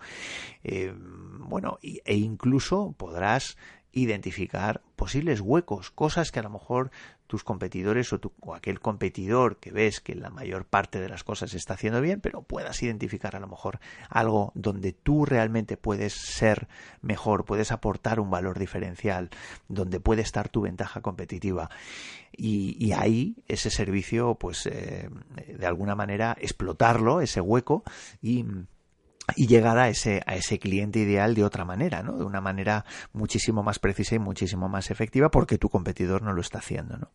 Eh, 0.64 0.94
bueno, 0.98 1.80
e 1.82 2.16
incluso 2.16 2.94
podrás 2.98 3.58
identificar 3.94 4.82
posibles 4.96 5.40
huecos, 5.40 5.92
cosas 5.92 6.32
que 6.32 6.40
a 6.40 6.44
lo 6.44 6.50
mejor 6.50 6.92
tus 7.34 7.44
competidores 7.44 8.14
o, 8.14 8.20
tu, 8.20 8.32
o, 8.42 8.54
aquel 8.54 8.80
competidor 8.80 9.58
que 9.58 9.72
ves 9.72 10.02
que 10.02 10.14
la 10.14 10.30
mayor 10.30 10.66
parte 10.66 11.00
de 11.00 11.10
las 11.10 11.24
cosas 11.24 11.56
está 11.56 11.74
haciendo 11.74 12.00
bien, 12.00 12.22
pero 12.22 12.44
puedas 12.44 12.84
identificar 12.84 13.36
a 13.36 13.40
lo 13.40 13.48
mejor 13.48 13.80
algo 14.08 14.52
donde 14.54 14.94
tú 14.94 15.26
realmente 15.26 15.76
puedes 15.76 16.14
ser 16.14 16.68
mejor, 17.02 17.44
puedes 17.44 17.72
aportar 17.72 18.20
un 18.20 18.30
valor 18.30 18.60
diferencial, 18.60 19.32
donde 19.68 20.00
puede 20.00 20.22
estar 20.22 20.48
tu 20.48 20.62
ventaja 20.62 21.02
competitiva. 21.02 21.72
Y, 22.38 22.78
y 22.78 22.92
ahí 22.92 23.36
ese 23.48 23.72
servicio, 23.72 24.36
pues 24.36 24.68
eh, 24.68 25.10
de 25.48 25.66
alguna 25.66 25.96
manera 25.96 26.38
explotarlo, 26.40 27.20
ese 27.20 27.42
hueco 27.42 27.84
y 28.22 28.46
y 29.36 29.48
llegar 29.48 29.78
a 29.78 29.90
ese, 29.90 30.22
a 30.26 30.36
ese 30.36 30.60
cliente 30.60 31.00
ideal 31.00 31.34
de 31.36 31.44
otra 31.44 31.66
manera, 31.66 32.04
¿no? 32.04 32.18
De 32.18 32.26
una 32.26 32.42
manera 32.42 32.86
muchísimo 33.14 33.64
más 33.64 33.80
precisa 33.80 34.16
y 34.16 34.20
muchísimo 34.20 34.70
más 34.70 34.92
efectiva 34.92 35.30
porque 35.30 35.58
tu 35.58 35.70
competidor 35.70 36.22
no 36.22 36.34
lo 36.34 36.42
está 36.42 36.60
haciendo, 36.60 36.98
¿no? 36.98 37.10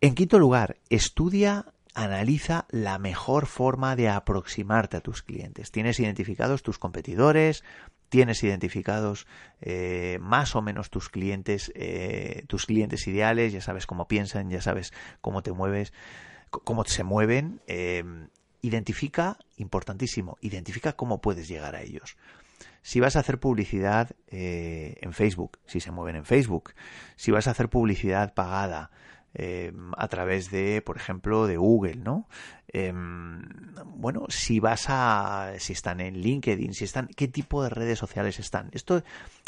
En 0.00 0.14
quinto 0.16 0.38
lugar, 0.40 0.78
estudia, 0.90 1.66
analiza 1.94 2.66
la 2.70 2.98
mejor 2.98 3.46
forma 3.46 3.94
de 3.94 4.08
aproximarte 4.08 4.96
a 4.96 5.00
tus 5.00 5.22
clientes. 5.22 5.70
Tienes 5.70 6.00
identificados 6.00 6.64
tus 6.64 6.78
competidores, 6.78 7.62
tienes 8.08 8.42
identificados 8.42 9.26
eh, 9.60 10.18
más 10.20 10.56
o 10.56 10.62
menos 10.62 10.90
tus 10.90 11.08
clientes, 11.08 11.70
eh, 11.76 12.44
tus 12.48 12.66
clientes 12.66 13.06
ideales, 13.06 13.52
ya 13.52 13.60
sabes 13.60 13.86
cómo 13.86 14.08
piensan, 14.08 14.50
ya 14.50 14.60
sabes 14.60 14.92
cómo 15.20 15.42
te 15.42 15.52
mueves, 15.52 15.92
cómo 16.50 16.84
se 16.84 17.04
mueven, 17.04 17.60
eh, 17.68 18.02
identifica, 18.62 19.36
importantísimo, 19.56 20.38
identifica 20.40 20.94
cómo 20.94 21.20
puedes 21.20 21.48
llegar 21.48 21.74
a 21.74 21.82
ellos. 21.82 22.16
Si 22.82 23.00
vas 23.00 23.16
a 23.16 23.20
hacer 23.20 23.38
publicidad 23.38 24.10
eh, 24.28 24.98
en 25.02 25.12
Facebook, 25.12 25.58
si 25.66 25.80
se 25.80 25.90
mueven 25.90 26.16
en 26.16 26.24
Facebook, 26.24 26.72
si 27.16 27.30
vas 27.30 27.46
a 27.46 27.52
hacer 27.52 27.68
publicidad 27.68 28.34
pagada, 28.34 28.90
eh, 29.34 29.72
a 29.96 30.08
través 30.08 30.50
de, 30.50 30.82
por 30.82 30.96
ejemplo, 30.96 31.46
de 31.46 31.56
Google, 31.56 31.96
¿no? 31.96 32.28
Eh, 32.68 32.92
bueno, 33.94 34.26
si 34.28 34.60
vas 34.60 34.86
a, 34.88 35.52
si 35.58 35.72
están 35.72 36.00
en 36.00 36.18
LinkedIn, 36.18 36.74
si 36.74 36.84
están, 36.84 37.08
qué 37.08 37.28
tipo 37.28 37.62
de 37.62 37.70
redes 37.70 37.98
sociales 37.98 38.38
están. 38.38 38.70
Esto, 38.72 39.02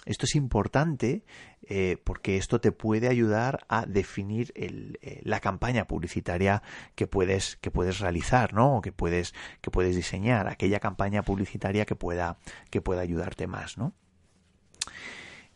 esto 0.04 0.26
es 0.26 0.34
importante 0.34 1.24
eh, 1.66 1.96
porque 2.04 2.36
esto 2.36 2.60
te 2.60 2.72
puede 2.72 3.08
ayudar 3.08 3.64
a 3.68 3.86
definir 3.86 4.52
eh, 4.54 5.20
la 5.22 5.40
campaña 5.40 5.86
publicitaria 5.86 6.62
que 6.94 7.06
puedes, 7.06 7.56
que 7.56 7.70
puedes 7.70 8.00
realizar, 8.00 8.52
¿no? 8.52 8.76
O 8.76 8.82
que 8.82 8.92
puedes, 8.92 9.34
que 9.62 9.70
puedes 9.70 9.96
diseñar, 9.96 10.48
aquella 10.48 10.80
campaña 10.80 11.22
publicitaria 11.22 11.86
que 11.86 11.96
pueda, 11.96 12.36
que 12.70 12.82
pueda 12.82 13.00
ayudarte 13.00 13.46
más, 13.46 13.78
¿no? 13.78 13.94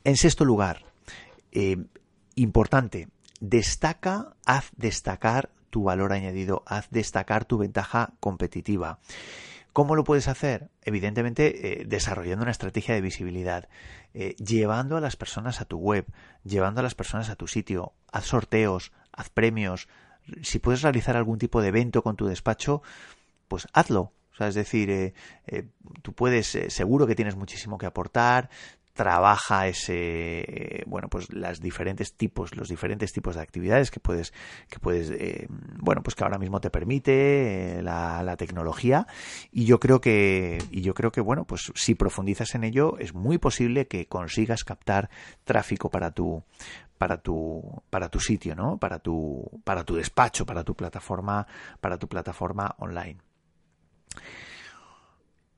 En 0.04 0.16
sexto 0.16 0.46
lugar, 0.46 0.84
eh, 1.52 1.76
importante, 2.36 3.08
destaca, 3.40 4.34
haz 4.44 4.70
destacar 4.76 5.50
tu 5.70 5.84
valor 5.84 6.12
añadido, 6.12 6.62
haz 6.66 6.88
destacar 6.90 7.44
tu 7.44 7.58
ventaja 7.58 8.12
competitiva. 8.20 8.98
¿Cómo 9.72 9.94
lo 9.94 10.04
puedes 10.04 10.28
hacer? 10.28 10.70
Evidentemente, 10.82 11.82
eh, 11.82 11.84
desarrollando 11.84 12.42
una 12.42 12.50
estrategia 12.50 12.94
de 12.94 13.00
visibilidad, 13.00 13.68
eh, 14.12 14.34
llevando 14.36 14.96
a 14.96 15.00
las 15.00 15.16
personas 15.16 15.60
a 15.60 15.66
tu 15.66 15.78
web, 15.78 16.06
llevando 16.42 16.80
a 16.80 16.82
las 16.82 16.94
personas 16.94 17.28
a 17.28 17.36
tu 17.36 17.46
sitio, 17.46 17.92
haz 18.10 18.24
sorteos, 18.24 18.92
haz 19.12 19.30
premios. 19.30 19.88
Si 20.42 20.58
puedes 20.58 20.82
realizar 20.82 21.16
algún 21.16 21.38
tipo 21.38 21.62
de 21.62 21.68
evento 21.68 22.02
con 22.02 22.16
tu 22.16 22.26
despacho, 22.26 22.82
pues 23.46 23.68
hazlo. 23.72 24.12
Es 24.40 24.54
decir, 24.54 24.90
eh, 24.90 25.14
tú 26.02 26.12
puedes, 26.12 26.58
seguro 26.68 27.06
que 27.06 27.16
tienes 27.16 27.36
muchísimo 27.36 27.76
que 27.76 27.86
aportar, 27.86 28.50
trabaja 28.98 29.68
ese 29.68 30.82
bueno 30.88 31.08
pues 31.08 31.32
las 31.32 31.60
diferentes 31.60 32.14
tipos 32.14 32.56
los 32.56 32.68
diferentes 32.68 33.12
tipos 33.12 33.36
de 33.36 33.42
actividades 33.42 33.92
que 33.92 34.00
puedes 34.00 34.32
que 34.68 34.80
puedes 34.80 35.08
eh, 35.10 35.46
bueno 35.78 36.02
pues 36.02 36.16
que 36.16 36.24
ahora 36.24 36.36
mismo 36.36 36.60
te 36.60 36.68
permite 36.68 37.78
eh, 37.78 37.82
la, 37.82 38.36
tecnología. 38.36 39.06
Y 39.52 39.66
yo 39.66 39.78
creo 39.78 40.00
que 40.00 40.58
y 40.72 40.80
yo 40.80 40.94
creo 40.94 41.12
que 41.12 41.20
bueno 41.20 41.44
pues 41.44 41.70
si 41.76 41.94
profundizas 41.94 42.56
en 42.56 42.64
ello 42.64 42.98
es 42.98 43.14
muy 43.14 43.38
posible 43.38 43.86
que 43.86 44.06
consigas 44.06 44.64
captar 44.64 45.10
tráfico 45.44 45.90
para 45.90 46.10
tu 46.10 46.42
para 46.98 47.18
tu 47.18 47.62
para 47.90 48.08
tu 48.08 48.18
sitio 48.18 48.56
no 48.56 48.78
para 48.78 48.98
tu 48.98 49.48
para 49.62 49.84
tu 49.84 49.94
despacho 49.94 50.44
para 50.44 50.64
tu 50.64 50.74
plataforma 50.74 51.46
para 51.80 51.98
tu 51.98 52.08
plataforma 52.08 52.74
online. 52.78 53.18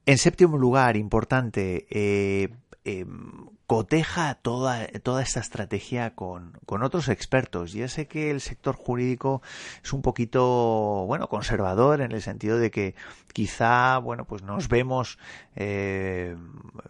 En 0.06 0.18
séptimo 0.18 0.58
lugar, 0.58 0.96
importante, 0.96 1.86
eh, 1.90 2.48
Em, 2.84 3.59
coteja 3.70 4.34
toda, 4.34 4.88
toda 5.04 5.22
esta 5.22 5.38
estrategia 5.38 6.16
con, 6.16 6.58
con, 6.66 6.82
otros 6.82 7.08
expertos. 7.08 7.72
Ya 7.72 7.86
sé 7.86 8.08
que 8.08 8.32
el 8.32 8.40
sector 8.40 8.74
jurídico 8.74 9.42
es 9.84 9.92
un 9.92 10.02
poquito, 10.02 11.04
bueno, 11.06 11.28
conservador 11.28 12.00
en 12.00 12.10
el 12.10 12.20
sentido 12.20 12.58
de 12.58 12.72
que 12.72 12.96
quizá, 13.32 13.98
bueno, 13.98 14.24
pues 14.24 14.42
nos 14.42 14.66
vemos, 14.66 15.20
eh, 15.54 16.36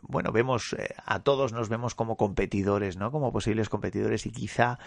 bueno, 0.00 0.32
vemos, 0.32 0.72
eh, 0.72 0.94
a 1.04 1.18
todos 1.18 1.52
nos 1.52 1.68
vemos 1.68 1.94
como 1.94 2.16
competidores, 2.16 2.96
¿no? 2.96 3.12
Como 3.12 3.30
posibles 3.30 3.68
competidores 3.68 4.24
y 4.24 4.30
quizá 4.30 4.78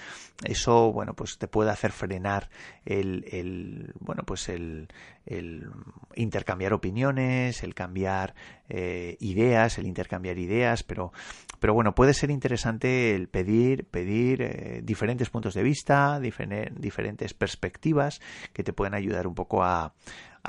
eso, 0.45 0.91
bueno, 0.91 1.13
pues 1.13 1.37
te 1.37 1.47
puede 1.47 1.69
hacer 1.69 1.91
frenar 1.91 2.49
el, 2.85 3.25
el 3.31 3.93
bueno, 3.99 4.23
pues 4.25 4.49
el, 4.49 4.87
el 5.25 5.69
intercambiar 6.15 6.73
opiniones, 6.73 7.63
el 7.63 7.75
cambiar 7.75 8.33
eh, 8.69 9.17
ideas, 9.19 9.77
el 9.77 9.87
intercambiar 9.87 10.37
ideas, 10.37 10.83
pero, 10.83 11.11
pero 11.59 11.73
bueno, 11.73 11.82
puede 11.95 12.13
ser 12.13 12.31
interesante 12.31 13.15
el 13.15 13.27
pedir, 13.27 13.85
pedir 13.85 14.41
eh, 14.41 14.81
diferentes 14.83 15.29
puntos 15.29 15.53
de 15.53 15.63
vista, 15.63 16.19
diferentes 16.19 17.33
perspectivas 17.33 18.21
que 18.53 18.63
te 18.63 18.73
pueden 18.73 18.93
ayudar 18.93 19.27
un 19.27 19.35
poco 19.35 19.63
a, 19.63 19.93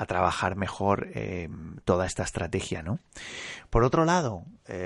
trabajar 0.07 0.57
mejor 0.57 1.07
eh, 1.13 1.47
toda 1.85 2.05
esta 2.05 2.23
estrategia, 2.23 2.83
¿no? 2.83 2.99
Por 3.69 3.85
otro 3.85 4.03
lado, 4.03 4.43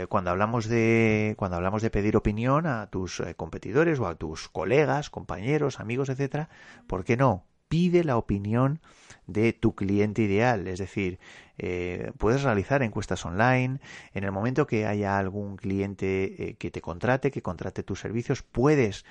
cuando 0.08 0.30
hablamos 0.30 0.68
de 0.68 1.34
cuando 1.36 1.58
hablamos 1.58 1.82
de 1.82 1.90
pedir 1.90 2.16
opinión 2.16 2.68
a 2.68 2.92
tus 2.92 3.24
competidores 3.36 4.00
o 4.00 4.06
a 4.08 4.16
tus 4.16 4.50
colegas, 4.50 5.10
compañeros, 5.10 5.80
amigos, 5.80 6.10
etcétera, 6.10 6.50
¿por 6.86 7.06
qué 7.06 7.18
no? 7.18 7.46
Pide 7.70 8.04
la 8.04 8.18
opinión 8.18 8.82
de 9.34 9.54
tu 9.54 9.76
cliente 9.76 10.22
ideal, 10.22 10.68
es 10.68 10.80
decir, 10.80 11.20
eh, 11.62 12.14
puedes 12.18 12.44
realizar 12.44 12.82
encuestas 12.84 13.26
online. 13.26 13.80
En 14.14 14.24
el 14.24 14.32
momento 14.32 14.66
que 14.66 14.86
haya 14.86 15.18
algún 15.18 15.58
cliente 15.58 16.50
eh, 16.50 16.56
que 16.56 16.72
te 16.72 16.82
contrate, 16.82 17.32
que 17.32 17.42
contrate 17.42 17.84
tus 17.84 18.00
servicios, 18.00 18.44
puedes 18.44 19.06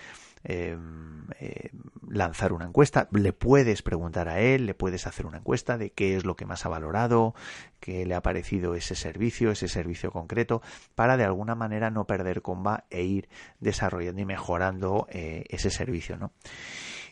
em, 0.44 1.26
eh, 1.40 1.70
lanzar 2.08 2.54
una 2.54 2.64
encuesta, 2.64 3.06
le 3.12 3.34
puedes 3.34 3.82
preguntar 3.82 4.28
a 4.28 4.40
él, 4.40 4.64
le 4.64 4.74
puedes 4.74 5.06
hacer 5.06 5.26
una 5.26 5.38
encuesta 5.38 5.76
de 5.76 5.90
qué 5.90 6.16
es 6.16 6.24
lo 6.24 6.36
que 6.36 6.46
más 6.46 6.64
ha 6.64 6.70
valorado, 6.70 7.34
qué 7.80 8.06
le 8.06 8.14
ha 8.14 8.22
parecido 8.22 8.74
ese 8.74 8.94
servicio, 8.94 9.50
ese 9.50 9.68
servicio 9.68 10.10
concreto, 10.10 10.62
para 10.94 11.18
de 11.18 11.24
alguna 11.24 11.54
manera 11.54 11.90
no 11.90 12.06
perder 12.06 12.40
comba 12.40 12.84
e 12.88 13.04
ir 13.04 13.28
desarrollando 13.60 14.22
y 14.22 14.24
mejorando 14.24 15.06
ese 15.10 15.70
servicio, 15.70 16.16
¿no? 16.16 16.32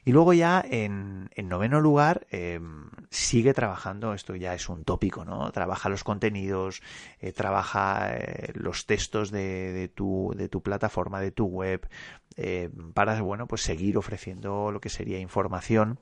Y 0.06 0.12
luego 0.12 0.32
ya 0.32 0.64
en, 0.64 1.30
noveno 1.36 1.80
lugar 1.80 2.28
em, 2.30 2.90
sigue 3.10 3.52
trabajando, 3.54 4.14
esto 4.14 4.36
ya 4.36 4.54
es 4.54 4.68
un 4.68 4.84
tópico, 4.84 5.24
¿no? 5.24 5.50
Trabaja 5.50 5.88
los 5.88 6.04
contenidos, 6.04 6.80
eh, 7.18 7.32
trabaja 7.32 8.14
eh, 8.14 8.52
los 8.54 8.86
textos 8.86 9.32
de, 9.32 9.90
tu, 9.92 10.32
de 10.36 10.48
tu 10.48 10.62
plataforma, 10.62 11.20
de 11.20 11.32
tu 11.32 11.46
web, 11.46 11.88
eh, 12.36 12.70
para, 12.94 13.20
bueno, 13.20 13.48
pues 13.48 13.62
seguir 13.62 13.98
ofreciendo 13.98 14.70
lo 14.70 14.80
que 14.80 14.90
sería 14.90 15.18
información 15.18 15.98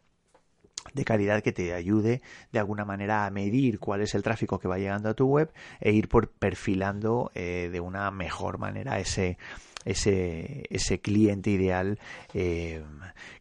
de 0.93 1.07
calidad 1.07 1.43
que 1.43 1.53
te 1.53 1.73
ayude 1.73 2.21
de 2.53 2.59
alguna 2.59 2.85
manera 2.85 3.25
a 3.25 3.31
medir 3.31 3.79
cuál 3.79 4.03
es 4.03 4.14
el 4.14 4.23
tráfico 4.23 4.59
que 4.59 4.69
va 4.69 4.77
llegando 4.77 5.09
a 5.09 5.14
tu 5.14 5.25
web 5.25 5.51
e 5.81 5.93
ir 5.93 6.11
por 6.11 6.29
perfilando 6.29 7.31
de 7.35 7.81
una 7.81 8.11
mejor 8.11 8.59
manera 8.59 8.99
ese 8.99 9.38
ese, 9.85 10.64
ese 10.70 11.01
cliente 11.01 11.51
ideal 11.51 11.99
eh, 12.33 12.83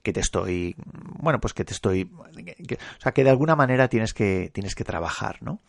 que 0.02 0.14
te 0.14 0.20
estoy, 0.20 0.76
bueno, 1.20 1.40
pues 1.40 1.54
que 1.54 1.66
te 1.66 1.74
estoy, 1.74 2.10
o 2.14 3.02
sea, 3.02 3.12
que 3.12 3.24
de 3.24 3.30
alguna 3.30 3.56
manera 3.56 3.88
tienes 3.88 4.14
que, 4.14 4.50
tienes 4.54 4.76
que 4.76 4.84
trabajar, 4.84 5.38
¿no? 5.42 5.60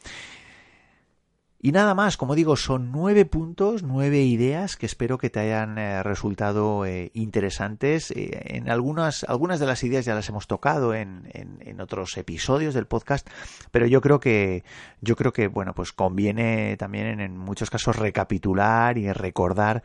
Y 1.64 1.72
nada 1.72 1.94
más, 1.94 2.18
como 2.18 2.35
digo, 2.35 2.57
son 2.57 2.92
nueve 2.92 3.24
puntos, 3.24 3.83
nueve 3.83 4.20
ideas 4.20 4.77
que 4.77 4.85
espero 4.85 5.16
que 5.16 5.31
te 5.31 5.40
hayan 5.40 5.79
eh, 5.79 6.03
resultado 6.03 6.85
eh, 6.85 7.11
interesantes. 7.14 8.11
Eh, 8.11 8.57
en 8.57 8.68
algunas, 8.68 9.24
algunas 9.24 9.61
de 9.61 9.66
las 9.66 9.83
ideas 9.83 10.05
ya 10.05 10.14
las 10.14 10.29
hemos 10.29 10.46
tocado 10.46 10.92
en, 10.92 11.27
en, 11.33 11.81
otros 11.81 12.18
episodios 12.18 12.74
del 12.74 12.87
podcast, 12.87 13.27
pero 13.70 13.87
yo 13.87 14.03
creo 14.03 14.20
que, 14.20 14.62
yo 15.00 15.16
creo 15.16 15.33
que, 15.33 15.48
bueno, 15.48 15.72
pues 15.74 15.94
conviene 15.94 16.77
también 16.77 17.07
en, 17.07 17.20
en 17.20 17.38
muchos 17.38 17.70
casos 17.70 17.96
recapitular 17.96 18.98
y 18.98 19.11
recordar, 19.11 19.83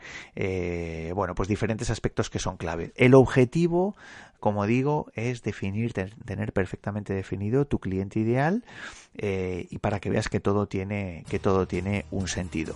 bueno, 1.14 1.34
pues 1.34 1.48
diferentes 1.48 1.88
aspectos 1.88 2.28
que 2.28 2.38
son 2.38 2.58
clave. 2.58 2.92
El 2.94 3.14
objetivo 3.14 3.96
como 4.40 4.66
digo, 4.66 5.06
es 5.14 5.42
definir, 5.42 5.92
tener 5.92 6.52
perfectamente 6.52 7.14
definido 7.14 7.66
tu 7.66 7.78
cliente 7.78 8.18
ideal 8.18 8.64
eh, 9.16 9.66
y 9.70 9.78
para 9.78 10.00
que 10.00 10.10
veas 10.10 10.28
que 10.28 10.40
todo 10.40 10.66
tiene, 10.66 11.24
que 11.28 11.38
todo 11.38 11.66
tiene 11.66 12.06
un 12.10 12.26
sentido. 12.26 12.74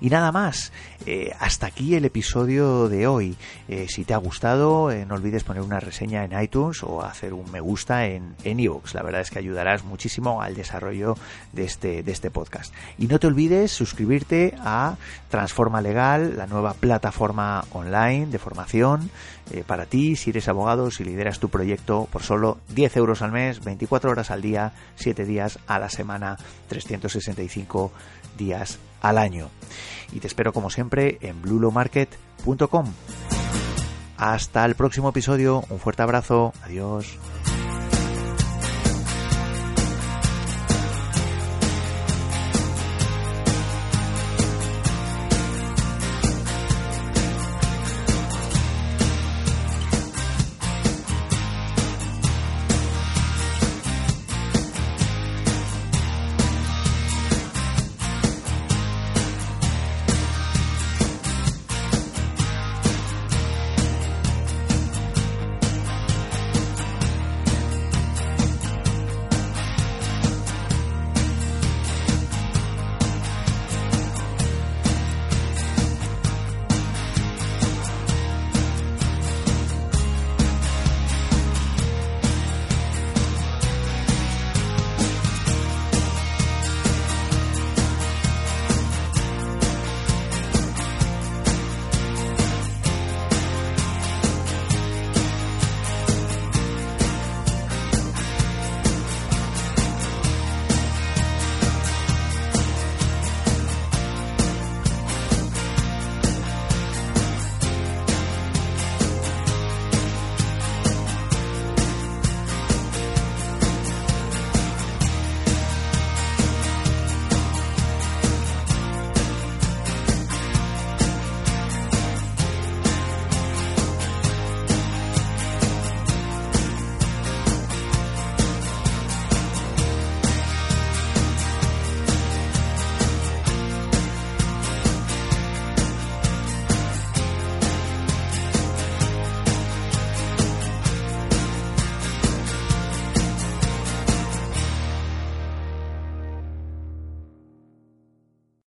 Y 0.00 0.10
nada 0.10 0.32
más, 0.32 0.72
eh, 1.06 1.32
hasta 1.38 1.66
aquí 1.66 1.94
el 1.94 2.04
episodio 2.04 2.88
de 2.88 3.06
hoy. 3.06 3.36
Eh, 3.68 3.86
si 3.88 4.04
te 4.04 4.14
ha 4.14 4.18
gustado, 4.18 4.90
no 5.06 5.14
olvides 5.14 5.44
poner 5.44 5.62
una 5.62 5.80
reseña 5.80 6.24
en 6.24 6.40
iTunes 6.40 6.82
o 6.82 7.02
hacer 7.02 7.34
un 7.34 7.50
me 7.50 7.60
gusta 7.60 8.06
en 8.06 8.36
en 8.44 8.58
La 8.92 9.02
verdad 9.02 9.20
es 9.20 9.30
que 9.30 9.38
ayudarás 9.38 9.84
muchísimo 9.84 10.42
al 10.42 10.54
desarrollo 10.54 11.16
de 11.52 11.64
este, 11.64 12.02
de 12.02 12.12
este 12.12 12.30
podcast. 12.30 12.74
Y 12.98 13.06
no 13.06 13.18
te 13.18 13.26
olvides 13.26 13.70
suscribirte 13.72 14.54
a 14.58 14.96
Transforma 15.30 15.80
Legal, 15.80 16.36
la 16.36 16.46
nueva 16.46 16.74
plataforma 16.74 17.64
online 17.72 18.26
de 18.26 18.38
formación 18.38 19.10
eh, 19.50 19.64
para 19.66 19.86
ti, 19.86 20.16
si 20.16 20.30
eres 20.30 20.48
abogado, 20.48 20.90
si 20.90 21.04
lideras 21.04 21.38
tu 21.38 21.48
proyecto 21.48 22.08
por 22.10 22.22
solo 22.22 22.58
10 22.74 22.96
euros 22.96 23.22
al 23.22 23.32
mes, 23.32 23.64
24 23.64 24.10
horas 24.10 24.30
al 24.30 24.42
día, 24.42 24.72
7 24.96 25.24
días 25.24 25.58
a 25.66 25.78
la 25.78 25.88
semana, 25.88 26.36
365 26.68 27.92
días 28.36 28.78
al 29.00 29.18
año. 29.18 29.48
Y 30.12 30.20
te 30.20 30.26
espero 30.26 30.52
como 30.52 30.70
siempre 30.70 31.18
en 31.20 31.42
blulomarket.com. 31.42 32.92
Hasta 34.16 34.64
el 34.64 34.74
próximo 34.74 35.10
episodio, 35.10 35.64
un 35.68 35.78
fuerte 35.78 36.02
abrazo, 36.02 36.52
adiós. 36.64 37.18